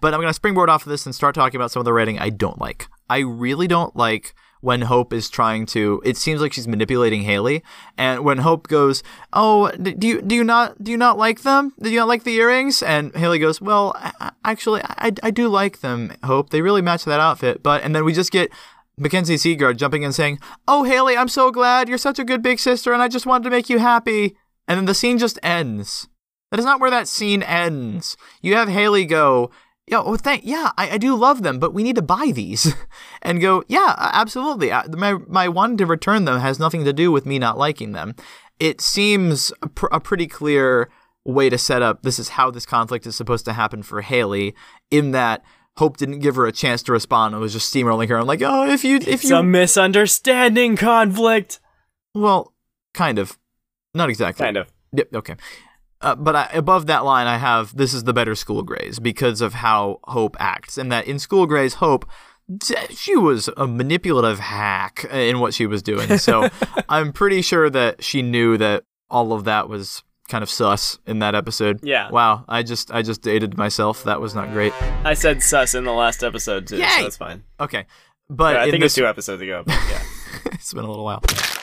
But 0.00 0.12
I'm 0.14 0.20
gonna 0.20 0.34
springboard 0.34 0.68
off 0.70 0.84
of 0.86 0.90
this 0.90 1.06
and 1.06 1.14
start 1.14 1.34
talking 1.34 1.58
about 1.58 1.70
some 1.70 1.80
of 1.80 1.84
the 1.86 1.92
writing 1.94 2.18
I 2.18 2.28
don't 2.30 2.60
like. 2.60 2.88
I 3.08 3.18
really 3.18 3.68
don't 3.68 3.94
like 3.96 4.34
when 4.62 4.82
Hope 4.82 5.12
is 5.12 5.28
trying 5.28 5.66
to. 5.66 6.00
It 6.04 6.16
seems 6.16 6.40
like 6.40 6.54
she's 6.54 6.66
manipulating 6.66 7.22
Haley, 7.22 7.62
and 7.98 8.24
when 8.24 8.38
Hope 8.38 8.68
goes, 8.68 9.02
"Oh, 9.34 9.70
do 9.72 9.94
you 10.06 10.22
do 10.22 10.34
you 10.34 10.44
not 10.44 10.82
do 10.82 10.90
you 10.90 10.96
not 10.96 11.18
like 11.18 11.42
them? 11.42 11.74
Do 11.82 11.90
you 11.90 11.98
not 11.98 12.08
like 12.08 12.24
the 12.24 12.34
earrings?" 12.36 12.82
and 12.82 13.14
Haley 13.14 13.38
goes, 13.38 13.60
"Well, 13.60 13.92
I- 13.96 14.32
actually, 14.44 14.80
I, 14.84 15.12
I 15.22 15.30
do 15.30 15.48
like 15.48 15.80
them. 15.80 16.12
Hope 16.24 16.48
they 16.50 16.62
really 16.62 16.80
match 16.80 17.04
that 17.04 17.20
outfit." 17.20 17.62
But 17.62 17.82
and 17.82 17.94
then 17.94 18.04
we 18.06 18.14
just 18.14 18.32
get. 18.32 18.50
Mackenzie 18.98 19.38
Seagard 19.38 19.78
jumping 19.78 20.02
in 20.02 20.12
saying, 20.12 20.38
Oh, 20.68 20.84
Haley, 20.84 21.16
I'm 21.16 21.26
so 21.26 21.50
glad. 21.50 21.88
You're 21.88 21.96
such 21.96 22.18
a 22.18 22.24
good 22.24 22.42
big 22.42 22.58
sister, 22.58 22.92
and 22.92 23.00
I 23.00 23.08
just 23.08 23.24
wanted 23.24 23.44
to 23.44 23.50
make 23.50 23.70
you 23.70 23.78
happy. 23.78 24.36
And 24.68 24.76
then 24.76 24.84
the 24.84 24.94
scene 24.94 25.16
just 25.18 25.38
ends. 25.42 26.08
That 26.50 26.60
is 26.60 26.66
not 26.66 26.78
where 26.78 26.90
that 26.90 27.08
scene 27.08 27.42
ends. 27.42 28.18
You 28.42 28.54
have 28.54 28.68
Haley 28.68 29.06
go, 29.06 29.50
Yo, 29.88 30.00
oh, 30.04 30.16
thank, 30.16 30.42
yeah, 30.44 30.70
I, 30.78 30.90
I 30.92 30.98
do 30.98 31.14
love 31.16 31.42
them, 31.42 31.58
but 31.58 31.74
we 31.74 31.82
need 31.82 31.96
to 31.96 32.02
buy 32.02 32.30
these. 32.32 32.72
and 33.22 33.40
go, 33.40 33.64
yeah, 33.66 33.94
absolutely. 33.98 34.70
Uh, 34.70 34.82
I- 34.84 34.96
My, 34.96 35.14
my 35.26 35.48
wanting 35.48 35.76
to 35.78 35.86
return 35.86 36.24
them 36.24 36.40
has 36.40 36.58
nothing 36.60 36.84
to 36.84 36.92
do 36.92 37.10
with 37.10 37.26
me 37.26 37.38
not 37.38 37.58
liking 37.58 37.92
them. 37.92 38.14
It 38.60 38.80
seems 38.80 39.52
a, 39.60 39.68
pr- 39.68 39.86
a 39.90 39.98
pretty 40.00 40.28
clear 40.28 40.88
way 41.24 41.48
to 41.50 41.58
set 41.58 41.82
up 41.82 42.02
this 42.02 42.18
is 42.18 42.30
how 42.30 42.50
this 42.50 42.64
conflict 42.66 43.06
is 43.06 43.16
supposed 43.16 43.44
to 43.46 43.52
happen 43.52 43.82
for 43.82 44.00
Haley, 44.02 44.54
in 44.90 45.10
that 45.12 45.42
Hope 45.78 45.96
didn't 45.96 46.18
give 46.20 46.36
her 46.36 46.46
a 46.46 46.52
chance 46.52 46.82
to 46.84 46.92
respond 46.92 47.34
and 47.34 47.40
was 47.40 47.52
just 47.54 47.74
steamrolling 47.74 48.08
her. 48.08 48.18
I'm 48.18 48.26
like, 48.26 48.42
oh, 48.42 48.68
if 48.70 48.84
you, 48.84 48.96
if 48.96 49.08
It's 49.08 49.24
you, 49.30 49.36
a 49.36 49.42
misunderstanding 49.42 50.76
conflict. 50.76 51.60
well, 52.14 52.52
kind 52.94 53.18
of, 53.18 53.38
not 53.94 54.10
exactly. 54.10 54.44
Kind 54.44 54.58
of. 54.58 54.70
Yep. 54.92 55.14
Okay. 55.14 55.34
Uh, 56.02 56.14
but 56.16 56.34
I, 56.34 56.50
above 56.52 56.86
that 56.86 57.04
line, 57.04 57.26
I 57.26 57.38
have 57.38 57.76
this 57.76 57.94
is 57.94 58.04
the 58.04 58.12
better 58.12 58.34
School 58.34 58.62
Grays 58.62 58.98
because 58.98 59.40
of 59.40 59.54
how 59.54 60.00
Hope 60.04 60.36
acts, 60.40 60.76
and 60.78 60.90
that 60.92 61.06
in 61.06 61.18
School 61.18 61.46
Grays, 61.46 61.74
Hope 61.74 62.06
she 62.90 63.16
was 63.16 63.48
a 63.56 63.66
manipulative 63.66 64.38
hack 64.38 65.06
in 65.10 65.38
what 65.38 65.54
she 65.54 65.66
was 65.66 65.82
doing. 65.82 66.08
So 66.22 66.48
I'm 66.88 67.12
pretty 67.12 67.42
sure 67.42 67.68
that 67.70 68.04
she 68.04 68.22
knew 68.22 68.56
that 68.58 68.84
all 69.10 69.32
of 69.32 69.44
that 69.44 69.68
was 69.68 70.02
kind 70.28 70.42
of 70.42 70.50
sus 70.50 70.98
in 71.06 71.18
that 71.18 71.34
episode. 71.34 71.80
Yeah. 71.82 72.10
Wow. 72.10 72.44
I 72.48 72.62
just 72.62 72.92
I 72.92 73.02
just 73.02 73.22
dated 73.22 73.56
myself. 73.56 74.04
That 74.04 74.20
was 74.20 74.34
not 74.34 74.52
great. 74.52 74.72
I 75.04 75.14
said 75.14 75.42
sus 75.42 75.74
in 75.74 75.84
the 75.84 75.92
last 75.92 76.22
episode 76.22 76.68
too, 76.68 76.76
Yay! 76.76 76.86
so 76.86 77.02
that's 77.02 77.16
fine. 77.16 77.42
Okay. 77.58 77.86
But 78.28 78.54
Yeah, 78.54 78.62
I 78.62 78.70
think 78.70 78.82
this, 78.82 78.92
it's 78.92 78.94
two 78.96 79.06
episodes 79.06 79.42
ago. 79.42 79.62
But 79.66 79.78
yeah. 79.90 80.02
it's 80.52 80.72
been 80.72 80.84
a 80.84 80.88
little 80.88 81.04
while. 81.04 81.22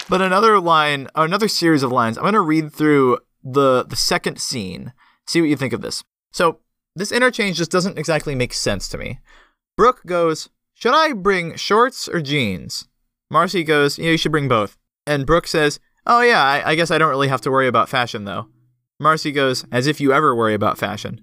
But 0.10 0.22
another 0.22 0.60
line, 0.60 1.08
another 1.16 1.48
series 1.48 1.84
of 1.84 1.92
lines. 1.92 2.18
I'm 2.18 2.24
going 2.24 2.34
to 2.34 2.42
read 2.42 2.74
through 2.74 3.20
the 3.44 3.86
the 3.88 3.96
second 3.96 4.40
scene. 4.40 4.94
See 5.28 5.42
what 5.42 5.50
you 5.50 5.56
think 5.56 5.74
of 5.74 5.82
this. 5.82 6.04
So 6.32 6.60
this 6.96 7.12
interchange 7.12 7.58
just 7.58 7.72
doesn't 7.72 7.98
exactly 7.98 8.36
make 8.36 8.54
sense 8.54 8.88
to 8.90 8.98
me. 8.98 9.20
Brooke 9.78 10.02
goes, 10.06 10.50
"Should 10.74 10.94
I 10.94 11.14
bring 11.14 11.56
shorts 11.56 12.08
or 12.08 12.22
jeans?" 12.22 12.88
Marcy 13.30 13.64
goes, 13.64 13.98
"Yeah, 13.98 14.12
you 14.12 14.18
should 14.18 14.32
bring 14.32 14.48
both." 14.48 14.78
And 15.06 15.26
Brooke 15.26 15.48
says, 15.48 15.80
"Oh 16.06 16.22
yeah, 16.22 16.44
I, 16.44 16.72
I 16.72 16.76
guess 16.76 16.92
I 16.92 16.98
don't 16.98 17.10
really 17.10 17.28
have 17.28 17.42
to 17.42 17.52
worry 17.52 17.68
about 17.68 17.90
fashion 17.90 18.26
though." 18.26 18.48
Marcy 19.00 19.32
goes, 19.32 19.66
"As 19.72 19.88
if 19.88 20.02
you 20.02 20.12
ever 20.12 20.36
worry 20.36 20.54
about 20.54 20.78
fashion." 20.78 21.22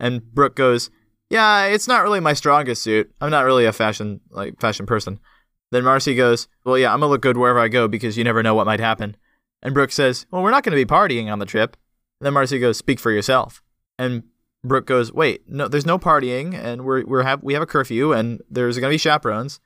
And 0.00 0.22
Brooke 0.34 0.56
goes, 0.56 0.90
"Yeah, 1.30 1.64
it's 1.66 1.88
not 1.88 2.02
really 2.02 2.20
my 2.20 2.32
strongest 2.32 2.82
suit. 2.82 3.12
I'm 3.20 3.30
not 3.30 3.44
really 3.44 3.66
a 3.66 3.72
fashion 3.72 4.20
like 4.30 4.60
fashion 4.60 4.86
person." 4.86 5.20
Then 5.72 5.84
Marcy 5.84 6.14
goes, 6.14 6.48
Well, 6.64 6.76
yeah, 6.76 6.92
I'm 6.92 7.00
to 7.00 7.06
look 7.06 7.22
good 7.22 7.38
wherever 7.38 7.58
I 7.58 7.68
go 7.68 7.88
because 7.88 8.18
you 8.18 8.24
never 8.24 8.42
know 8.42 8.54
what 8.54 8.66
might 8.66 8.78
happen. 8.78 9.16
And 9.62 9.74
Brooke 9.74 9.92
says, 9.92 10.26
Well, 10.30 10.42
we're 10.42 10.50
not 10.50 10.64
going 10.64 10.76
to 10.76 10.84
be 10.84 10.88
partying 10.88 11.30
on 11.30 11.38
the 11.38 11.46
trip. 11.46 11.76
And 12.20 12.26
then 12.26 12.34
Marcy 12.34 12.58
goes, 12.58 12.76
Speak 12.76 12.98
for 12.98 13.10
yourself. 13.10 13.62
And 13.98 14.24
Brooke 14.64 14.86
goes, 14.86 15.12
Wait, 15.12 15.48
no, 15.48 15.68
there's 15.68 15.86
no 15.86 15.98
partying, 15.98 16.54
and 16.54 16.84
we're, 16.84 17.04
we're 17.04 17.22
have, 17.22 17.42
we 17.42 17.54
have 17.54 17.62
a 17.62 17.66
curfew, 17.66 18.12
and 18.12 18.40
there's 18.50 18.78
going 18.78 18.90
to 18.90 18.94
be 18.94 18.98
chaperones. 18.98 19.60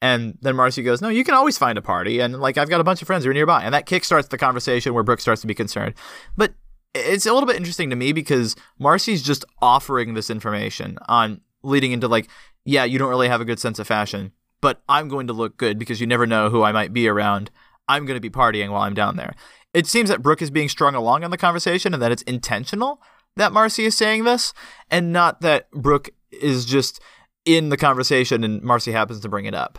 And 0.00 0.36
then 0.42 0.56
Marcy 0.56 0.82
goes, 0.82 1.00
No, 1.00 1.08
you 1.08 1.24
can 1.24 1.34
always 1.34 1.58
find 1.58 1.78
a 1.78 1.82
party. 1.82 2.20
And 2.20 2.40
like, 2.40 2.58
I've 2.58 2.68
got 2.68 2.80
a 2.80 2.84
bunch 2.84 3.02
of 3.02 3.06
friends 3.06 3.24
who 3.24 3.30
are 3.30 3.34
nearby. 3.34 3.62
And 3.62 3.74
that 3.74 3.86
kickstarts 3.86 4.28
the 4.28 4.38
conversation 4.38 4.94
where 4.94 5.04
Brooke 5.04 5.20
starts 5.20 5.40
to 5.42 5.46
be 5.46 5.54
concerned. 5.54 5.94
But 6.36 6.54
it's 6.94 7.26
a 7.26 7.32
little 7.32 7.46
bit 7.46 7.56
interesting 7.56 7.90
to 7.90 7.96
me 7.96 8.12
because 8.12 8.56
Marcy's 8.78 9.22
just 9.22 9.44
offering 9.60 10.14
this 10.14 10.28
information 10.28 10.98
on 11.08 11.40
leading 11.62 11.92
into 11.92 12.08
like, 12.08 12.28
yeah, 12.64 12.84
you 12.84 12.98
don't 12.98 13.08
really 13.08 13.28
have 13.28 13.40
a 13.40 13.44
good 13.44 13.58
sense 13.58 13.78
of 13.78 13.86
fashion, 13.86 14.32
but 14.60 14.82
I'm 14.88 15.08
going 15.08 15.26
to 15.28 15.32
look 15.32 15.56
good 15.56 15.78
because 15.78 16.00
you 16.00 16.06
never 16.06 16.26
know 16.26 16.50
who 16.50 16.62
I 16.62 16.72
might 16.72 16.92
be 16.92 17.08
around. 17.08 17.50
I'm 17.92 18.06
going 18.06 18.16
to 18.16 18.20
be 18.20 18.30
partying 18.30 18.70
while 18.70 18.82
I'm 18.82 18.94
down 18.94 19.16
there. 19.16 19.34
It 19.74 19.86
seems 19.86 20.10
that 20.10 20.22
Brooke 20.22 20.42
is 20.42 20.50
being 20.50 20.68
strung 20.68 20.94
along 20.94 21.24
on 21.24 21.30
the 21.30 21.38
conversation 21.38 21.94
and 21.94 22.02
that 22.02 22.12
it's 22.12 22.22
intentional 22.22 23.00
that 23.36 23.52
Marcy 23.52 23.84
is 23.84 23.96
saying 23.96 24.24
this 24.24 24.52
and 24.90 25.12
not 25.12 25.40
that 25.40 25.70
Brooke 25.70 26.10
is 26.30 26.64
just 26.64 27.00
in 27.44 27.70
the 27.70 27.76
conversation 27.76 28.44
and 28.44 28.62
Marcy 28.62 28.92
happens 28.92 29.20
to 29.20 29.28
bring 29.28 29.46
it 29.46 29.54
up. 29.54 29.78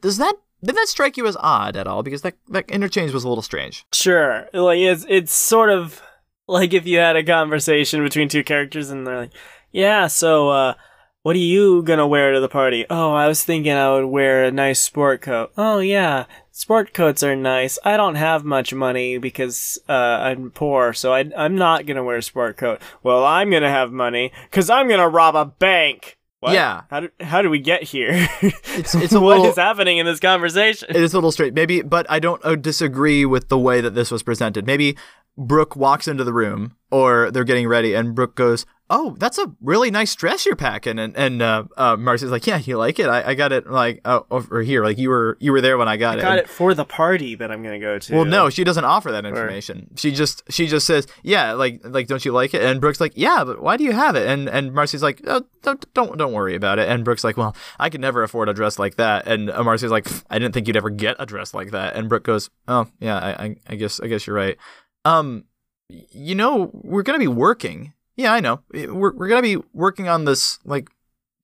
Does 0.00 0.18
that 0.18 0.34
did 0.64 0.76
that 0.76 0.88
strike 0.88 1.16
you 1.16 1.26
as 1.26 1.36
odd 1.40 1.76
at 1.76 1.86
all? 1.86 2.02
Because 2.02 2.22
that 2.22 2.34
that 2.48 2.70
interchange 2.70 3.12
was 3.12 3.24
a 3.24 3.28
little 3.28 3.42
strange. 3.42 3.84
Sure. 3.92 4.48
Like 4.52 4.78
it's 4.78 5.04
it's 5.08 5.32
sort 5.32 5.70
of 5.70 6.02
like 6.46 6.72
if 6.72 6.86
you 6.86 6.98
had 6.98 7.16
a 7.16 7.24
conversation 7.24 8.02
between 8.02 8.28
two 8.28 8.44
characters 8.44 8.90
and 8.90 9.06
they're 9.06 9.22
like, 9.22 9.32
"Yeah, 9.72 10.06
so 10.06 10.50
uh 10.50 10.74
what 11.22 11.36
are 11.36 11.38
you 11.38 11.82
gonna 11.82 12.06
wear 12.06 12.32
to 12.32 12.40
the 12.40 12.48
party? 12.48 12.84
Oh, 12.90 13.12
I 13.12 13.28
was 13.28 13.42
thinking 13.44 13.72
I 13.72 13.90
would 13.92 14.06
wear 14.06 14.44
a 14.44 14.50
nice 14.50 14.80
sport 14.80 15.20
coat. 15.22 15.52
Oh 15.56 15.78
yeah, 15.78 16.24
sport 16.50 16.92
coats 16.94 17.22
are 17.22 17.36
nice. 17.36 17.78
I 17.84 17.96
don't 17.96 18.16
have 18.16 18.44
much 18.44 18.74
money 18.74 19.18
because 19.18 19.78
uh, 19.88 19.92
I'm 19.92 20.50
poor, 20.50 20.92
so 20.92 21.12
I, 21.12 21.30
I'm 21.36 21.54
not 21.54 21.86
gonna 21.86 22.04
wear 22.04 22.16
a 22.16 22.22
sport 22.22 22.56
coat. 22.56 22.80
Well, 23.02 23.24
I'm 23.24 23.50
gonna 23.50 23.70
have 23.70 23.92
money 23.92 24.32
because 24.50 24.68
I'm 24.70 24.88
gonna 24.88 25.08
rob 25.08 25.34
a 25.36 25.44
bank. 25.44 26.18
What? 26.40 26.54
Yeah. 26.54 26.82
How 26.90 27.00
did 27.00 27.12
how 27.20 27.40
do 27.40 27.50
we 27.50 27.60
get 27.60 27.84
here? 27.84 28.28
It's 28.74 28.94
it's 28.94 29.12
a 29.12 29.20
What 29.20 29.36
little 29.36 29.50
is 29.52 29.56
happening 29.56 29.98
in 29.98 30.06
this 30.06 30.18
conversation? 30.18 30.88
it 30.90 30.96
is 30.96 31.12
a 31.12 31.16
little 31.18 31.30
straight. 31.30 31.52
Maybe, 31.54 31.82
but 31.82 32.04
I 32.10 32.18
don't 32.18 32.42
uh, 32.44 32.56
disagree 32.56 33.24
with 33.26 33.48
the 33.48 33.58
way 33.58 33.80
that 33.82 33.94
this 33.94 34.10
was 34.10 34.22
presented. 34.22 34.66
Maybe 34.66 34.96
Brooke 35.38 35.76
walks 35.76 36.06
into 36.08 36.24
the 36.24 36.32
room, 36.32 36.76
or 36.90 37.30
they're 37.30 37.44
getting 37.44 37.66
ready, 37.66 37.94
and 37.94 38.14
Brooke 38.14 38.34
goes, 38.34 38.66
"Oh, 38.90 39.16
that's 39.18 39.38
a 39.38 39.50
really 39.62 39.90
nice 39.90 40.14
dress 40.14 40.44
you're 40.44 40.56
packing," 40.56 40.98
and 40.98 41.16
and 41.16 41.40
uh, 41.40 41.64
uh, 41.78 41.96
Marcy's 41.96 42.30
like, 42.30 42.46
"Yeah, 42.46 42.58
you 42.58 42.76
like 42.76 42.98
it? 42.98 43.06
I, 43.06 43.30
I 43.30 43.34
got 43.34 43.50
it 43.50 43.66
like 43.66 44.02
uh, 44.04 44.20
over 44.30 44.60
here. 44.60 44.84
Like 44.84 44.98
you 44.98 45.08
were 45.08 45.38
you 45.40 45.52
were 45.52 45.62
there 45.62 45.78
when 45.78 45.88
I 45.88 45.96
got 45.96 46.16
I 46.16 46.18
it." 46.18 46.22
got 46.22 46.38
it 46.38 46.48
for 46.50 46.74
the 46.74 46.84
party 46.84 47.34
that 47.36 47.50
I'm 47.50 47.62
gonna 47.62 47.80
go 47.80 47.98
to. 47.98 48.14
Well, 48.14 48.26
no, 48.26 48.50
she 48.50 48.62
doesn't 48.62 48.84
offer 48.84 49.10
that 49.12 49.24
information. 49.24 49.88
She 49.96 50.10
just 50.12 50.42
she 50.50 50.66
just 50.66 50.86
says, 50.86 51.06
"Yeah, 51.22 51.52
like 51.54 51.80
like 51.82 52.08
don't 52.08 52.22
you 52.26 52.32
like 52.32 52.52
it?" 52.52 52.62
And 52.62 52.78
Brooke's 52.78 53.00
like, 53.00 53.12
"Yeah, 53.16 53.42
but 53.44 53.62
why 53.62 53.78
do 53.78 53.84
you 53.84 53.92
have 53.92 54.14
it?" 54.14 54.28
And 54.28 54.50
and 54.50 54.74
Marcy's 54.74 55.02
like, 55.02 55.22
oh, 55.26 55.42
"Don't 55.62 55.94
don't 55.94 56.18
don't 56.18 56.32
worry 56.34 56.54
about 56.54 56.78
it." 56.78 56.90
And 56.90 57.06
Brooke's 57.06 57.24
like, 57.24 57.38
"Well, 57.38 57.56
I 57.80 57.88
could 57.88 58.02
never 58.02 58.22
afford 58.22 58.50
a 58.50 58.54
dress 58.54 58.78
like 58.78 58.96
that." 58.96 59.26
And 59.26 59.48
uh, 59.50 59.64
Marcy's 59.64 59.90
like, 59.90 60.06
"I 60.28 60.38
didn't 60.38 60.52
think 60.52 60.66
you'd 60.66 60.76
ever 60.76 60.90
get 60.90 61.16
a 61.18 61.24
dress 61.24 61.54
like 61.54 61.70
that." 61.70 61.96
And 61.96 62.10
Brooke 62.10 62.24
goes, 62.24 62.50
"Oh, 62.68 62.86
yeah, 63.00 63.18
I 63.18 63.44
I, 63.44 63.56
I 63.70 63.74
guess 63.76 63.98
I 63.98 64.08
guess 64.08 64.26
you're 64.26 64.36
right." 64.36 64.58
Um, 65.04 65.44
you 65.88 66.34
know, 66.34 66.70
we're 66.72 67.02
gonna 67.02 67.18
be 67.18 67.28
working. 67.28 67.92
Yeah, 68.16 68.32
I 68.32 68.40
know. 68.40 68.60
We're 68.72 69.14
we're 69.14 69.28
gonna 69.28 69.42
be 69.42 69.58
working 69.72 70.08
on 70.08 70.24
this 70.24 70.58
like 70.64 70.88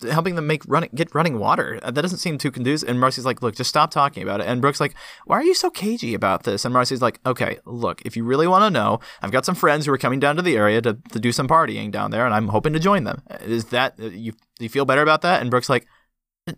helping 0.08 0.36
them 0.36 0.46
make 0.46 0.62
running 0.66 0.90
get 0.94 1.12
running 1.14 1.38
water. 1.38 1.80
Uh, 1.82 1.90
That 1.90 2.02
doesn't 2.02 2.18
seem 2.18 2.38
too 2.38 2.50
conducive. 2.50 2.88
And 2.88 3.00
Marcy's 3.00 3.24
like, 3.24 3.42
look, 3.42 3.56
just 3.56 3.70
stop 3.70 3.90
talking 3.90 4.22
about 4.22 4.40
it. 4.40 4.46
And 4.46 4.60
Brooke's 4.60 4.80
like, 4.80 4.94
why 5.26 5.38
are 5.38 5.42
you 5.42 5.54
so 5.54 5.70
cagey 5.70 6.14
about 6.14 6.44
this? 6.44 6.64
And 6.64 6.72
Marcy's 6.72 7.02
like, 7.02 7.18
okay, 7.26 7.58
look, 7.64 8.00
if 8.04 8.16
you 8.16 8.24
really 8.24 8.46
want 8.46 8.62
to 8.62 8.70
know, 8.70 9.00
I've 9.22 9.32
got 9.32 9.44
some 9.44 9.54
friends 9.54 9.86
who 9.86 9.92
are 9.92 9.98
coming 9.98 10.20
down 10.20 10.36
to 10.36 10.42
the 10.42 10.56
area 10.56 10.80
to, 10.82 10.98
to 11.12 11.18
do 11.18 11.32
some 11.32 11.48
partying 11.48 11.90
down 11.90 12.10
there, 12.10 12.24
and 12.24 12.34
I'm 12.34 12.48
hoping 12.48 12.72
to 12.74 12.78
join 12.78 13.04
them. 13.04 13.22
Is 13.40 13.66
that 13.66 13.94
uh, 14.00 14.06
you? 14.06 14.34
You 14.60 14.68
feel 14.68 14.84
better 14.84 15.02
about 15.02 15.22
that? 15.22 15.40
And 15.40 15.50
Brooke's 15.50 15.68
like, 15.68 15.86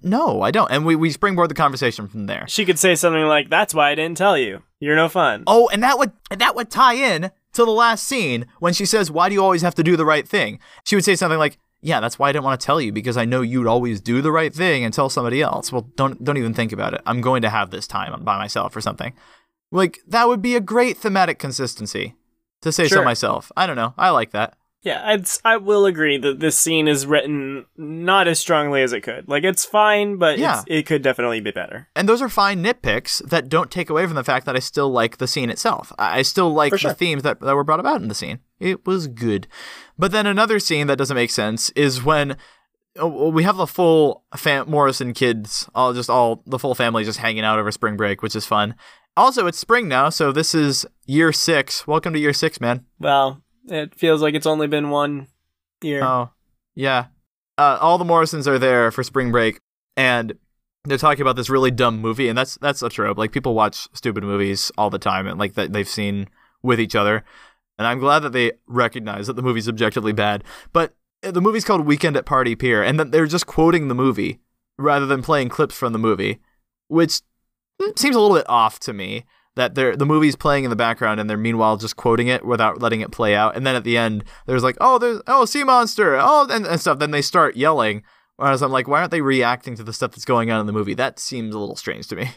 no, 0.03 0.43
I 0.43 0.51
don't. 0.51 0.71
And 0.71 0.85
we 0.85 0.97
we 0.97 1.11
springboard 1.11 1.51
the 1.51 1.55
conversation 1.55 2.09
from 2.09 2.27
there. 2.27 2.45
She 2.49 2.65
could 2.65 2.79
say 2.79 2.95
something 2.95 3.25
like, 3.25 3.51
"That's 3.51 3.75
why 3.75 3.91
I 3.91 3.95
didn't 3.95 4.17
tell 4.17 4.37
you. 4.37 4.63
You're 4.79 4.97
no 4.97 5.09
fun." 5.09 5.45
Oh, 5.47 5.69
and 5.73 5.83
that 5.83 5.99
would 5.99 6.13
and 6.31 6.41
that 6.41 6.55
would 6.57 6.71
tie 6.71 6.95
in 6.95 7.31
to 7.53 7.65
the 7.65 7.71
last 7.71 8.05
scene 8.05 8.47
when 8.59 8.73
she 8.73 8.87
says, 8.87 9.11
"Why 9.11 9.29
do 9.29 9.35
you 9.35 9.43
always 9.43 9.63
have 9.63 9.75
to 9.77 9.83
do 9.83 9.97
the 9.97 10.05
right 10.05 10.29
thing?" 10.29 10.59
She 10.85 10.97
would 10.97 11.05
say 11.05 11.17
something 11.17 11.39
like, 11.39 11.59
"Yeah, 11.81 12.01
that's 12.01 12.19
why 12.19 12.29
I 12.29 12.33
didn't 12.33 12.45
want 12.45 12.61
to 12.61 12.65
tell 12.65 12.81
you 12.81 12.93
because 12.93 13.17
I 13.17 13.25
know 13.25 13.41
you'd 13.41 13.67
always 13.67 14.01
do 14.01 14.23
the 14.23 14.33
right 14.33 14.55
thing 14.55 14.85
and 14.85 14.93
tell 14.93 15.11
somebody 15.11 15.43
else." 15.43 15.73
Well, 15.73 15.91
don't 15.97 16.23
don't 16.23 16.39
even 16.39 16.55
think 16.55 16.73
about 16.73 16.95
it. 16.95 17.01
I'm 17.07 17.21
going 17.21 17.43
to 17.43 17.51
have 17.51 17.71
this 17.71 17.87
time 17.87 18.23
by 18.23 18.39
myself 18.39 18.75
or 18.75 18.81
something. 18.81 19.13
Like 19.73 20.01
that 20.09 20.29
would 20.29 20.43
be 20.43 20.57
a 20.57 20.61
great 20.61 20.97
thematic 20.97 21.39
consistency 21.39 22.15
to 22.63 22.73
say 22.73 22.89
so 22.89 23.03
myself. 23.03 23.51
I 23.57 23.67
don't 23.67 23.77
know. 23.77 23.95
I 23.97 24.11
like 24.11 24.33
that. 24.33 24.57
Yeah, 24.83 25.03
I'd, 25.05 25.23
s- 25.23 25.41
I 25.45 25.59
will 25.59 25.85
agree 25.85 26.17
that 26.17 26.41
this 26.41 26.57
scene 26.59 26.89
is 26.89 27.07
written 27.07 27.67
not 27.77 28.27
as 28.27 28.39
strongly 28.39 28.81
as 28.83 28.95
it 28.95 29.03
could. 29.03 29.29
Like 29.29 29.45
it's 29.45 29.65
fine, 29.67 30.17
but 30.17 30.39
Yeah. 30.39 30.61
it's, 30.61 30.65
it 30.69 30.87
could 30.87 31.03
definitely 31.03 31.41
be 31.41 31.51
better. 31.51 31.89
And 31.95 32.09
those 32.09 32.23
are 32.23 32.31
fine 32.31 32.65
nitpicks 32.65 33.23
that 33.29 33.51
don't 33.51 33.71
take 33.71 33.91
away 33.91 34.07
from 34.07 34.15
the 34.15 34.25
fact 34.25 34.47
that 34.47 34.57
I 34.57 34.61
still 34.61 34.91
like 34.91 35.19
the 35.19 35.27
scene 35.29 35.51
itself. 35.51 35.93
I 35.99 36.21
I 36.21 36.23
still 36.23 36.53
like 36.55 36.75
sure. 36.79 36.91
the 36.93 36.95
themes 36.95 37.23
that, 37.25 37.41
that 37.41 37.55
were 37.55 37.65
brought 37.65 37.81
about 37.81 38.01
in 38.01 38.09
the 38.09 38.15
scene. 38.15 38.39
It 38.59 38.87
was 38.87 39.07
good. 39.07 39.47
But 39.99 40.13
then 40.13 40.27
another 40.27 40.59
scene 40.59 40.87
that 40.87 40.97
doesn't 40.97 41.15
make 41.15 41.31
sense 41.31 41.69
is 41.71 42.03
when 42.03 42.37
oh, 42.99 43.29
we 43.29 43.43
have 43.43 43.57
the 43.59 43.67
full 43.67 44.25
fam- 44.35 44.71
Morrison 44.71 45.13
kids, 45.13 45.69
all 45.75 45.93
just 45.93 46.09
all 46.09 46.43
the 46.47 46.59
full 46.59 46.75
family 46.75 47.05
just 47.05 47.19
hanging 47.19 47.45
out 47.45 47.59
over 47.59 47.71
spring 47.71 47.97
break, 47.99 48.23
which 48.23 48.35
is 48.35 48.47
fun. 48.47 48.75
Also, 49.17 49.47
it's 49.47 49.59
spring 49.59 49.89
now, 49.89 50.09
so 50.09 50.33
this 50.33 50.55
is 50.55 50.87
year 51.05 51.33
six. 51.33 51.87
Welcome 51.87 52.15
to 52.15 52.19
year 52.19 52.33
six, 52.33 52.61
man. 52.61 52.87
Well, 52.99 53.43
it 53.69 53.95
feels 53.95 54.23
like 54.23 54.35
it's 54.35 54.47
only 54.47 54.67
been 54.67 54.91
one 54.91 55.29
year. 55.83 56.03
Oh, 56.03 56.31
yeah. 56.75 57.07
Uh, 57.59 57.79
all 57.81 57.99
the 57.99 58.05
Morrisons 58.05 58.49
are 58.49 58.59
there 58.59 58.91
for 58.91 59.03
spring 59.03 59.31
break, 59.31 59.61
and 59.97 60.35
they're 60.85 60.99
talking 60.99 61.23
about 61.23 61.37
this 61.37 61.51
really 61.51 61.71
dumb 61.71 62.01
movie, 62.01 62.29
and 62.29 62.39
that's 62.39 62.57
that's 62.57 62.83
a 62.83 62.89
trope. 62.89 63.19
Like 63.19 63.33
people 63.33 63.55
watch 63.55 63.89
stupid 63.93 64.25
movies 64.25 64.73
all 64.79 64.91
the 64.91 64.99
time, 64.99 65.27
and 65.27 65.39
like 65.39 65.55
that 65.55 65.73
they've 65.73 65.89
seen 65.89 66.29
with 66.63 66.81
each 66.81 66.95
other. 66.95 67.25
And 67.79 67.87
I'm 67.87 67.99
glad 67.99 68.21
that 68.21 68.33
they 68.33 68.53
recognize 68.67 69.27
that 69.27 69.37
the 69.37 69.43
movie's 69.43 69.69
objectively 69.69 70.13
bad. 70.13 70.45
But 70.73 70.95
uh, 71.23 71.31
the 71.31 71.41
movie's 71.41 71.65
called 71.65 71.87
Weekend 71.87 72.17
at 72.17 72.27
Party 72.27 72.55
Pier, 72.55 72.83
and 72.83 72.99
then 72.99 73.11
they're 73.11 73.27
just 73.27 73.47
quoting 73.47 73.89
the 73.89 73.95
movie 73.95 74.41
rather 74.79 75.07
than 75.07 75.23
playing 75.23 75.51
clips 75.51 75.75
from 75.75 75.93
the 75.93 75.99
movie, 75.99 76.41
which 76.89 77.21
mm, 77.81 77.99
seems 77.99 78.17
a 78.17 78.21
little 78.21 78.37
bit 78.37 78.49
off 78.49 78.81
to 78.81 78.93
me. 78.93 79.25
That 79.61 79.75
they're 79.75 79.95
the 79.95 80.07
movie's 80.07 80.37
playing 80.37 80.65
in 80.65 80.71
the 80.71 80.77
background 80.77 81.21
and 81.21 81.29
they're 81.29 81.37
meanwhile 81.37 81.77
just 81.77 81.97
quoting 81.97 82.29
it 82.29 82.47
without 82.47 82.81
letting 82.81 83.03
it 83.03 83.11
play 83.11 83.35
out. 83.35 83.55
And 83.55 83.67
then 83.67 83.77
at 83.77 83.85
the 83.85 83.99
end, 83.99 84.25
there's 84.47 84.63
like, 84.63 84.79
oh, 84.81 84.99
there's 84.99 85.21
oh 85.27 85.45
sea 85.45 85.65
monster, 85.65 86.17
oh, 86.19 86.49
and, 86.51 86.67
and 86.67 86.81
stuff. 86.81 86.99
Then 86.99 87.11
they 87.11 87.21
start 87.21 87.57
yelling. 87.57 88.03
Whereas 88.37 88.63
I'm 88.63 88.73
like, 88.73 88.89
why 88.89 89.01
aren't 89.01 89.11
they 89.11 89.21
reacting 89.21 89.77
to 89.77 89.83
the 89.83 89.93
stuff 89.93 90.13
that's 90.13 90.25
going 90.25 90.51
on 90.51 90.61
in 90.61 90.67
the 90.67 90.73
movie? 90.73 90.95
That 90.95 91.19
seems 91.19 91.55
a 91.55 91.59
little 91.59 91.77
strange 91.77 92.09
to 92.09 92.17
me. 92.17 92.31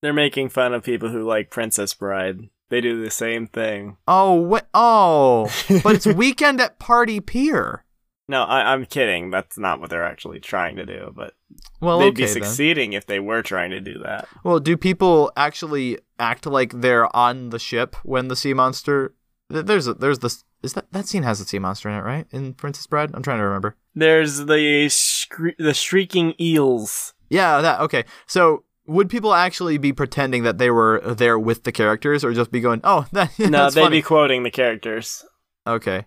They're 0.00 0.14
making 0.14 0.48
fun 0.48 0.72
of 0.72 0.82
people 0.82 1.10
who 1.10 1.28
like 1.28 1.50
Princess 1.50 1.92
Bride. 1.92 2.48
They 2.70 2.80
do 2.80 3.04
the 3.04 3.10
same 3.10 3.46
thing. 3.46 3.98
Oh, 4.08 4.32
what? 4.32 4.66
Oh, 4.72 5.52
but 5.84 5.94
it's 5.94 6.06
weekend 6.16 6.58
at 6.58 6.78
Party 6.78 7.20
Pier. 7.20 7.84
No, 8.28 8.44
I, 8.44 8.72
I'm 8.72 8.86
kidding. 8.86 9.30
That's 9.30 9.58
not 9.58 9.78
what 9.78 9.90
they're 9.90 10.06
actually 10.06 10.40
trying 10.40 10.76
to 10.76 10.86
do, 10.86 11.12
but 11.14 11.34
Well, 11.80 11.98
they'd 11.98 12.08
okay 12.08 12.16
be 12.16 12.24
then. 12.24 12.32
succeeding 12.32 12.92
if 12.92 13.06
they 13.06 13.20
were 13.20 13.42
trying 13.42 13.70
to 13.70 13.80
do 13.80 13.98
that. 14.04 14.28
Well, 14.44 14.60
do 14.60 14.76
people 14.76 15.32
actually 15.36 15.98
act 16.18 16.46
like 16.46 16.80
they're 16.80 17.14
on 17.14 17.50
the 17.50 17.58
ship 17.58 17.96
when 18.04 18.28
the 18.28 18.36
sea 18.36 18.54
monster? 18.54 19.14
There's 19.48 19.86
a, 19.86 19.94
there's 19.94 20.20
this 20.20 20.44
is 20.62 20.74
that 20.74 20.90
that 20.92 21.06
scene 21.06 21.24
has 21.24 21.40
a 21.40 21.44
sea 21.44 21.58
monster 21.58 21.88
in 21.88 21.96
it, 21.96 22.02
right? 22.02 22.26
In 22.30 22.54
Princess 22.54 22.86
Bride, 22.86 23.10
I'm 23.14 23.22
trying 23.22 23.38
to 23.38 23.44
remember. 23.44 23.76
There's 23.94 24.46
the 24.46 24.88
scre- 24.88 25.58
the 25.58 25.74
shrieking 25.74 26.34
eels. 26.40 27.14
Yeah, 27.28 27.60
that 27.60 27.80
okay. 27.80 28.04
So 28.26 28.64
would 28.86 29.08
people 29.10 29.34
actually 29.34 29.78
be 29.78 29.92
pretending 29.92 30.42
that 30.44 30.58
they 30.58 30.70
were 30.70 31.00
there 31.04 31.38
with 31.38 31.64
the 31.64 31.72
characters, 31.72 32.24
or 32.24 32.32
just 32.32 32.52
be 32.52 32.60
going, 32.60 32.80
"Oh, 32.84 33.06
that, 33.12 33.30
no, 33.38 33.70
they'd 33.70 33.82
funny." 33.82 33.98
be 33.98 34.02
quoting 34.02 34.42
the 34.42 34.50
characters. 34.50 35.24
Okay. 35.66 36.06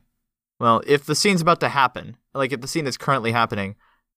Well, 0.60 0.82
if 0.88 1.06
the 1.06 1.16
scene's 1.16 1.42
about 1.42 1.60
to 1.60 1.70
happen, 1.70 2.18
like 2.34 2.54
if 2.54 2.62
the 2.62 2.68
scene 2.68 2.88
is 2.88 2.98
currently 2.98 3.34
happening, 3.34 3.76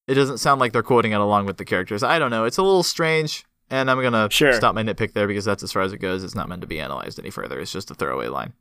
it 0.09 0.15
doesn't 0.15 0.39
sound 0.39 0.59
like 0.61 0.73
they're 0.73 0.83
quoting 0.83 1.13
it 1.13 1.21
along 1.21 1.47
with 1.47 1.59
the 1.59 1.65
characters. 1.65 2.03
I 2.03 2.19
don't 2.19 2.31
know. 2.31 2.45
It's 2.45 2.59
a 2.59 2.63
little 2.63 2.83
strange, 2.83 3.45
and 3.71 3.89
I'm 3.91 4.03
gonna 4.03 4.29
Sure. 4.31 4.53
stop 4.55 4.75
my 4.75 4.83
nitpick 4.83 5.13
there 5.13 5.29
because 5.29 5.45
that's 5.45 5.63
as 5.63 5.71
far 5.71 5.83
as 5.83 5.93
it 5.93 5.99
goes. 5.99 6.25
It's 6.25 6.35
not 6.35 6.49
meant 6.49 6.63
to 6.63 6.67
be 6.67 6.81
analyzed 6.81 7.19
any 7.21 7.31
further. 7.31 7.61
It's 7.61 7.73
just 7.73 7.91
a 7.91 7.95
throwaway 7.95 8.27
line. 8.29 8.55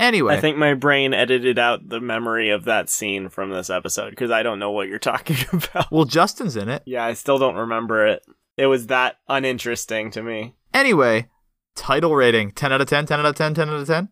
Anyway, 0.00 0.36
I 0.36 0.40
think 0.40 0.56
my 0.56 0.74
brain 0.74 1.12
edited 1.12 1.58
out 1.58 1.88
the 1.88 2.00
memory 2.00 2.50
of 2.50 2.64
that 2.64 2.88
scene 2.88 3.28
from 3.28 3.50
this 3.50 3.68
episode 3.68 4.10
because 4.10 4.30
I 4.30 4.42
don't 4.44 4.60
know 4.60 4.70
what 4.70 4.88
you're 4.88 4.98
talking 5.12 5.36
about. 5.52 5.90
well, 5.90 6.04
Justin's 6.04 6.56
in 6.56 6.68
it. 6.68 6.82
Yeah, 6.86 7.04
I 7.04 7.14
still 7.14 7.38
don't 7.38 7.56
remember 7.56 8.06
it. 8.06 8.24
It 8.56 8.66
was 8.66 8.86
that 8.88 9.16
uninteresting 9.28 10.10
to 10.12 10.22
me. 10.22 10.54
Anyway, 10.72 11.28
title 11.74 12.14
rating 12.14 12.52
10 12.52 12.72
out 12.72 12.80
of 12.80 12.86
10, 12.88 13.06
10 13.06 13.18
out 13.20 13.26
of 13.26 13.34
10, 13.34 13.54
10 13.54 13.68
out 13.68 13.74
of 13.80 13.86
10 13.86 14.08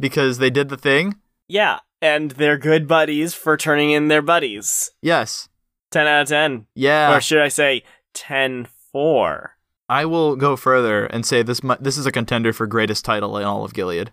because 0.00 0.38
they 0.38 0.50
did 0.50 0.68
the 0.70 0.76
thing. 0.76 1.16
Yeah, 1.46 1.80
and 2.02 2.32
they're 2.32 2.58
good 2.58 2.88
buddies 2.88 3.34
for 3.34 3.56
turning 3.56 3.90
in 3.92 4.08
their 4.08 4.22
buddies. 4.22 4.90
Yes. 5.02 5.48
10 5.90 6.06
out 6.06 6.22
of 6.22 6.28
10. 6.28 6.66
Yeah. 6.74 7.14
Or 7.16 7.20
should 7.20 7.40
I 7.40 7.48
say 7.48 7.82
10 8.14 8.66
4? 8.92 9.56
I 9.88 10.04
will 10.04 10.36
go 10.36 10.56
further 10.56 11.06
and 11.06 11.24
say 11.24 11.42
this 11.42 11.62
mu- 11.62 11.76
this 11.80 11.96
is 11.96 12.04
a 12.06 12.12
contender 12.12 12.52
for 12.52 12.66
greatest 12.66 13.04
title 13.04 13.36
in 13.38 13.44
all 13.44 13.64
of 13.64 13.72
Gilead 13.72 14.12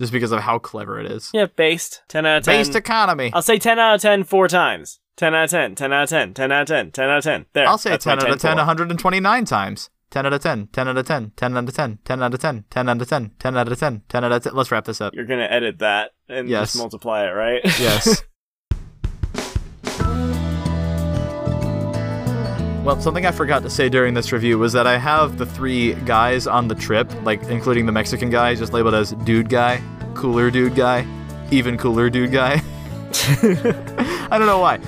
just 0.00 0.12
because 0.12 0.30
of 0.30 0.40
how 0.40 0.58
clever 0.58 1.00
it 1.00 1.10
is. 1.10 1.30
Yeah, 1.34 1.46
based. 1.46 2.02
10 2.08 2.26
out 2.26 2.38
of 2.38 2.44
10. 2.44 2.54
Based 2.58 2.74
economy. 2.76 3.30
I'll 3.32 3.42
say 3.42 3.58
10 3.58 3.78
out 3.78 3.96
of 3.96 4.02
10 4.02 4.24
four 4.24 4.46
times. 4.46 5.00
10 5.16 5.34
out 5.34 5.44
of 5.44 5.50
10, 5.50 5.74
10 5.74 5.92
out 5.92 6.02
of 6.04 6.08
10, 6.10 6.34
10 6.34 6.52
out 6.52 6.60
of 6.62 6.68
10, 6.68 6.90
10 6.92 7.08
out 7.08 7.18
of 7.18 7.24
10. 7.24 7.46
There. 7.54 7.66
I'll 7.66 7.78
say 7.78 7.90
that's 7.90 8.04
my 8.06 8.14
10 8.16 8.26
out 8.26 8.30
of 8.34 8.40
10 8.40 8.50
4. 8.52 8.56
129 8.58 9.44
times. 9.46 9.90
10 10.10 10.24
out 10.26 10.32
of 10.32 10.40
10, 10.40 10.68
10 10.68 10.88
out 10.88 10.96
of 10.98 11.06
10, 11.06 11.32
10 11.34 11.56
out 11.56 11.68
of 11.68 11.74
10, 11.74 11.98
10 12.04 12.22
out 12.22 12.32
of 12.34 12.40
10, 12.40 12.64
10 12.70 12.86
out 12.88 12.92
of 13.02 13.08
10, 13.08 13.32
10 13.40 13.56
out 13.56 13.68
of 13.72 13.78
10, 13.78 14.02
10 14.08 14.24
out 14.24 14.32
of 14.32 14.42
10. 14.44 14.54
Let's 14.54 14.70
wrap 14.70 14.84
this 14.84 15.00
up. 15.00 15.14
You're 15.14 15.24
going 15.24 15.40
to 15.40 15.52
edit 15.52 15.78
that 15.80 16.12
and 16.28 16.48
Yes. 16.48 16.68
just 16.72 16.78
multiply 16.78 17.24
it, 17.24 17.30
right? 17.30 17.60
Yes. 17.64 18.22
Well, 22.86 22.98
something 23.00 23.26
I 23.26 23.32
forgot 23.32 23.64
to 23.64 23.68
say 23.68 23.88
during 23.88 24.14
this 24.14 24.30
review 24.30 24.60
was 24.60 24.72
that 24.74 24.86
I 24.86 24.96
have 24.96 25.38
the 25.38 25.44
three 25.44 25.94
guys 26.04 26.46
on 26.46 26.68
the 26.68 26.74
trip, 26.76 27.12
like 27.24 27.42
including 27.48 27.84
the 27.84 27.90
Mexican 27.90 28.30
guy, 28.30 28.54
just 28.54 28.72
labeled 28.72 28.94
as 28.94 29.10
dude 29.24 29.48
guy, 29.48 29.82
cooler 30.14 30.52
dude 30.52 30.76
guy, 30.76 31.04
even 31.50 31.76
cooler 31.76 32.08
dude 32.08 32.30
guy. 32.30 32.62
I 34.30 34.38
don't 34.38 34.46
know 34.46 34.60
why. 34.60 34.78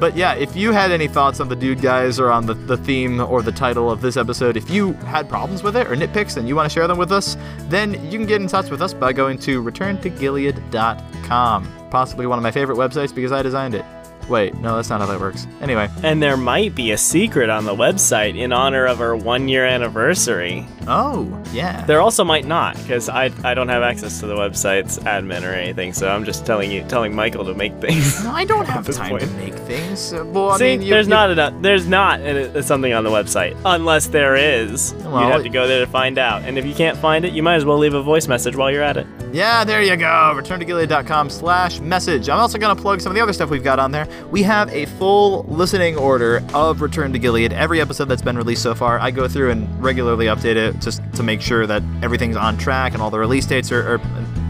But 0.00 0.16
yeah, 0.16 0.34
if 0.34 0.56
you 0.56 0.72
had 0.72 0.90
any 0.90 1.06
thoughts 1.06 1.38
on 1.38 1.48
the 1.48 1.54
dude 1.54 1.80
guys 1.80 2.18
or 2.18 2.32
on 2.32 2.44
the, 2.44 2.54
the 2.54 2.76
theme 2.76 3.20
or 3.20 3.40
the 3.40 3.52
title 3.52 3.88
of 3.88 4.00
this 4.00 4.16
episode, 4.16 4.56
if 4.56 4.68
you 4.68 4.94
had 4.94 5.28
problems 5.28 5.62
with 5.62 5.76
it 5.76 5.86
or 5.86 5.94
nitpicks 5.94 6.36
and 6.36 6.48
you 6.48 6.56
want 6.56 6.68
to 6.68 6.74
share 6.74 6.88
them 6.88 6.98
with 6.98 7.12
us, 7.12 7.36
then 7.68 7.92
you 8.10 8.18
can 8.18 8.26
get 8.26 8.40
in 8.40 8.48
touch 8.48 8.68
with 8.68 8.82
us 8.82 8.92
by 8.92 9.12
going 9.12 9.38
to 9.38 9.62
returntogilead.com. 9.62 11.88
Possibly 11.88 12.26
one 12.26 12.36
of 12.36 12.42
my 12.42 12.50
favorite 12.50 12.78
websites 12.78 13.14
because 13.14 13.30
I 13.30 13.42
designed 13.42 13.76
it. 13.76 13.84
Wait, 14.28 14.54
no, 14.56 14.76
that's 14.76 14.88
not 14.88 15.00
how 15.00 15.06
that 15.06 15.20
works. 15.20 15.46
Anyway, 15.60 15.88
and 16.02 16.22
there 16.22 16.36
might 16.36 16.74
be 16.74 16.92
a 16.92 16.98
secret 16.98 17.50
on 17.50 17.64
the 17.64 17.74
website 17.74 18.36
in 18.38 18.52
honor 18.52 18.86
of 18.86 19.00
our 19.00 19.14
one 19.14 19.48
year 19.48 19.64
anniversary. 19.66 20.66
oh, 20.88 21.42
yeah. 21.52 21.84
There 21.86 22.00
also 22.00 22.24
might 22.24 22.46
not, 22.46 22.76
because 22.78 23.08
I, 23.08 23.30
I 23.44 23.54
don't 23.54 23.68
have 23.68 23.82
access 23.82 24.20
to 24.20 24.26
the 24.26 24.34
website's 24.34 24.98
admin 25.00 25.42
or 25.42 25.52
anything, 25.54 25.92
so 25.92 26.08
I'm 26.08 26.24
just 26.24 26.44
telling 26.46 26.70
you 26.70 26.82
telling 26.88 27.14
Michael 27.14 27.44
to 27.44 27.54
make 27.54 27.74
things. 27.80 28.22
No, 28.24 28.30
I 28.32 28.44
don't 28.44 28.66
have 28.68 28.86
time 28.94 29.18
to 29.18 29.26
make 29.28 29.54
things. 29.54 30.12
Uh, 30.12 30.24
well, 30.24 30.50
I 30.50 30.58
See, 30.58 30.64
mean, 30.64 30.82
you- 30.82 30.90
there's 30.90 31.06
you- 31.06 31.10
not 31.10 31.30
enough. 31.30 31.54
There's 31.60 31.86
not 31.86 32.20
uh, 32.20 32.62
something 32.62 32.92
on 32.92 33.04
the 33.04 33.10
website, 33.10 33.56
unless 33.64 34.06
there 34.08 34.36
is. 34.36 34.94
Well, 35.04 35.22
You'd 35.24 35.32
have 35.32 35.42
to 35.42 35.48
go 35.48 35.66
there 35.68 35.84
to 35.84 35.90
find 35.90 36.18
out. 36.18 36.42
And 36.42 36.58
if 36.58 36.64
you 36.66 36.74
can't 36.74 36.96
find 36.98 37.24
it, 37.24 37.32
you 37.32 37.42
might 37.42 37.56
as 37.56 37.64
well 37.64 37.78
leave 37.78 37.94
a 37.94 38.02
voice 38.02 38.26
message 38.28 38.56
while 38.56 38.70
you're 38.70 38.82
at 38.82 38.96
it. 38.96 39.06
Yeah, 39.32 39.64
there 39.64 39.82
you 39.82 39.96
go. 39.96 40.06
ReturnToGilead.com 40.36 41.28
slash 41.30 41.80
message. 41.80 42.28
I'm 42.28 42.38
also 42.38 42.56
going 42.58 42.74
to 42.74 42.80
plug 42.80 43.00
some 43.00 43.10
of 43.10 43.16
the 43.16 43.22
other 43.22 43.32
stuff 43.32 43.50
we've 43.50 43.64
got 43.64 43.78
on 43.78 43.90
there. 43.90 44.06
We 44.30 44.42
have 44.42 44.68
a 44.72 44.86
full 44.86 45.44
listening 45.44 45.96
order 45.96 46.42
of 46.52 46.80
Return 46.80 47.12
to 47.12 47.18
Gilead. 47.18 47.52
Every 47.52 47.80
episode 47.80 48.06
that's 48.06 48.22
been 48.22 48.36
released 48.36 48.62
so 48.62 48.74
far, 48.74 48.98
I 48.98 49.10
go 49.10 49.28
through 49.28 49.50
and 49.50 49.82
regularly 49.82 50.26
update 50.26 50.56
it 50.56 50.80
just 50.80 51.02
to 51.14 51.22
make 51.22 51.40
sure 51.40 51.66
that 51.66 51.82
everything's 52.02 52.36
on 52.36 52.56
track 52.56 52.94
and 52.94 53.02
all 53.02 53.10
the 53.10 53.18
release 53.18 53.46
dates 53.46 53.70
are, 53.70 53.94
are 53.94 54.00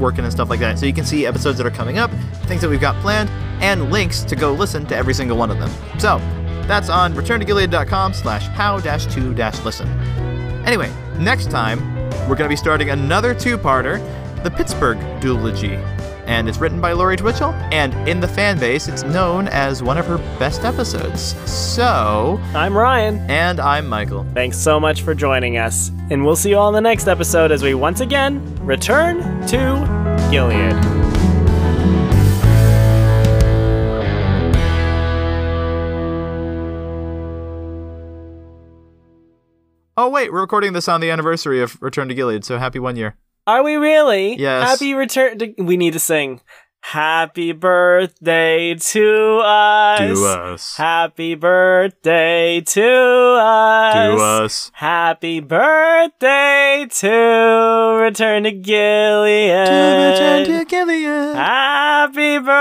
working 0.01 0.25
and 0.25 0.33
stuff 0.33 0.49
like 0.49 0.61
that. 0.61 0.79
So 0.79 0.87
you 0.87 0.95
can 0.95 1.05
see 1.05 1.27
episodes 1.27 1.59
that 1.59 1.67
are 1.67 1.71
coming 1.71 1.99
up, 1.99 2.11
things 2.47 2.61
that 2.63 2.71
we've 2.71 2.81
got 2.81 2.97
planned, 3.03 3.29
and 3.63 3.91
links 3.91 4.23
to 4.25 4.37
go 4.37 4.53
listen 4.53 4.87
to 4.87 4.97
every 4.97 5.15
single 5.15 5.37
one 5.37 5.51
of 5.51 5.59
them. 5.59 5.71
So 5.99 6.19
that's 6.67 6.89
on 6.89 7.13
ReturnToGilead.com 7.15 8.15
slash 8.15 8.47
how-to-listen. 8.49 9.89
Anyway, 10.67 10.91
next 11.19 11.51
time, 11.51 11.79
we're 12.29 12.37
going 12.37 12.45
to 12.45 12.49
be 12.49 12.57
starting 12.57 12.91
another 12.91 13.35
two-parter, 13.35 14.01
the 14.43 14.51
Pittsburgh 14.51 14.99
Duology. 15.21 15.94
And 16.27 16.49
it's 16.49 16.59
written 16.59 16.81
by 16.81 16.93
Lori 16.93 17.17
Twichell, 17.17 17.53
and 17.73 17.93
in 18.09 18.21
the 18.21 18.29
fan 18.29 18.59
base, 18.59 18.89
it's 18.89 19.03
known 19.03 19.49
as 19.49 19.83
one 19.83 19.99
of 19.99 20.07
her 20.07 20.19
best 20.39 20.65
episodes. 20.65 21.35
So, 21.51 22.41
I'm 22.55 22.77
Ryan. 22.77 23.19
and 23.31 23.61
I'm 23.61 23.87
Michael. 23.87 24.27
Thanks 24.35 24.59
so 24.59 24.81
much 24.81 25.03
for 25.03 25.15
joining 25.15 25.59
us, 25.59 25.91
and 26.11 26.25
we'll 26.25 26.37
see 26.37 26.51
you 26.51 26.57
all 26.59 26.69
in 26.69 26.75
the 26.75 26.81
next 26.81 27.09
episode 27.09 27.53
as 27.53 27.63
we 27.63 27.75
once 27.75 28.01
again 28.01 28.41
return 28.65 29.21
to 29.49 30.29
Gilead. 30.31 30.75
Oh, 39.97 40.09
wait, 40.09 40.33
we're 40.33 40.41
recording 40.41 40.73
this 40.73 40.89
on 40.89 41.01
the 41.01 41.11
anniversary 41.11 41.63
of 41.63 41.81
Return 41.81 42.09
to 42.09 42.15
Gilead, 42.15 42.45
so 42.45 42.59
happy 42.59 42.81
one 42.81 42.97
year. 42.97 43.17
Are 43.47 43.63
we 43.63 43.77
really? 43.77 44.37
Yes. 44.37 44.71
Happy 44.71 44.95
return 44.95 45.39
to. 45.39 45.55
We 45.59 45.77
need 45.77 45.93
to 45.93 46.01
sing. 46.01 46.41
Happy 46.81 47.53
birthday 47.53 48.75
to 48.75 49.41
us. 49.43 49.99
To 50.01 50.27
us. 50.27 50.77
Happy 50.77 51.35
birthday 51.35 52.61
to 52.61 53.39
us. 53.41 53.95
To 53.95 54.17
us. 54.23 54.71
Happy 54.75 55.41
birthday 55.41 56.87
to 56.91 57.99
Return 58.01 58.45
to 58.45 58.53
Gilead. 58.53 59.67
To 59.67 59.73
Return 60.13 60.45
to 60.47 60.65
Gilead. 60.67 61.37
Happy 61.37 62.39
birthday 62.39 62.55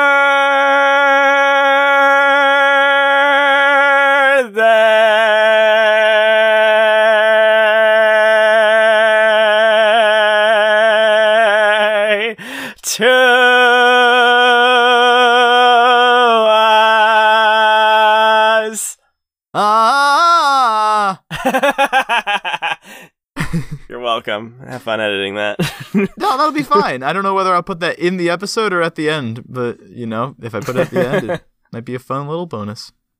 welcome. 24.03 24.59
Have 24.67 24.83
fun 24.83 24.99
editing 24.99 25.35
that. 25.35 25.57
No, 25.93 26.07
that'll 26.37 26.51
be 26.51 26.63
fine. 26.63 27.03
I 27.03 27.13
don't 27.13 27.23
know 27.23 27.33
whether 27.33 27.53
I'll 27.53 27.63
put 27.63 27.79
that 27.79 27.99
in 27.99 28.17
the 28.17 28.29
episode 28.29 28.73
or 28.73 28.81
at 28.81 28.95
the 28.95 29.09
end, 29.09 29.43
but 29.47 29.81
you 29.87 30.05
know, 30.05 30.35
if 30.41 30.53
I 30.55 30.59
put 30.59 30.75
it 30.75 30.81
at 30.81 30.89
the 30.89 31.07
end, 31.07 31.29
it 31.31 31.43
might 31.71 31.85
be 31.85 31.95
a 31.95 31.99
fun 31.99 32.27
little 32.27 32.45
bonus. 32.45 32.91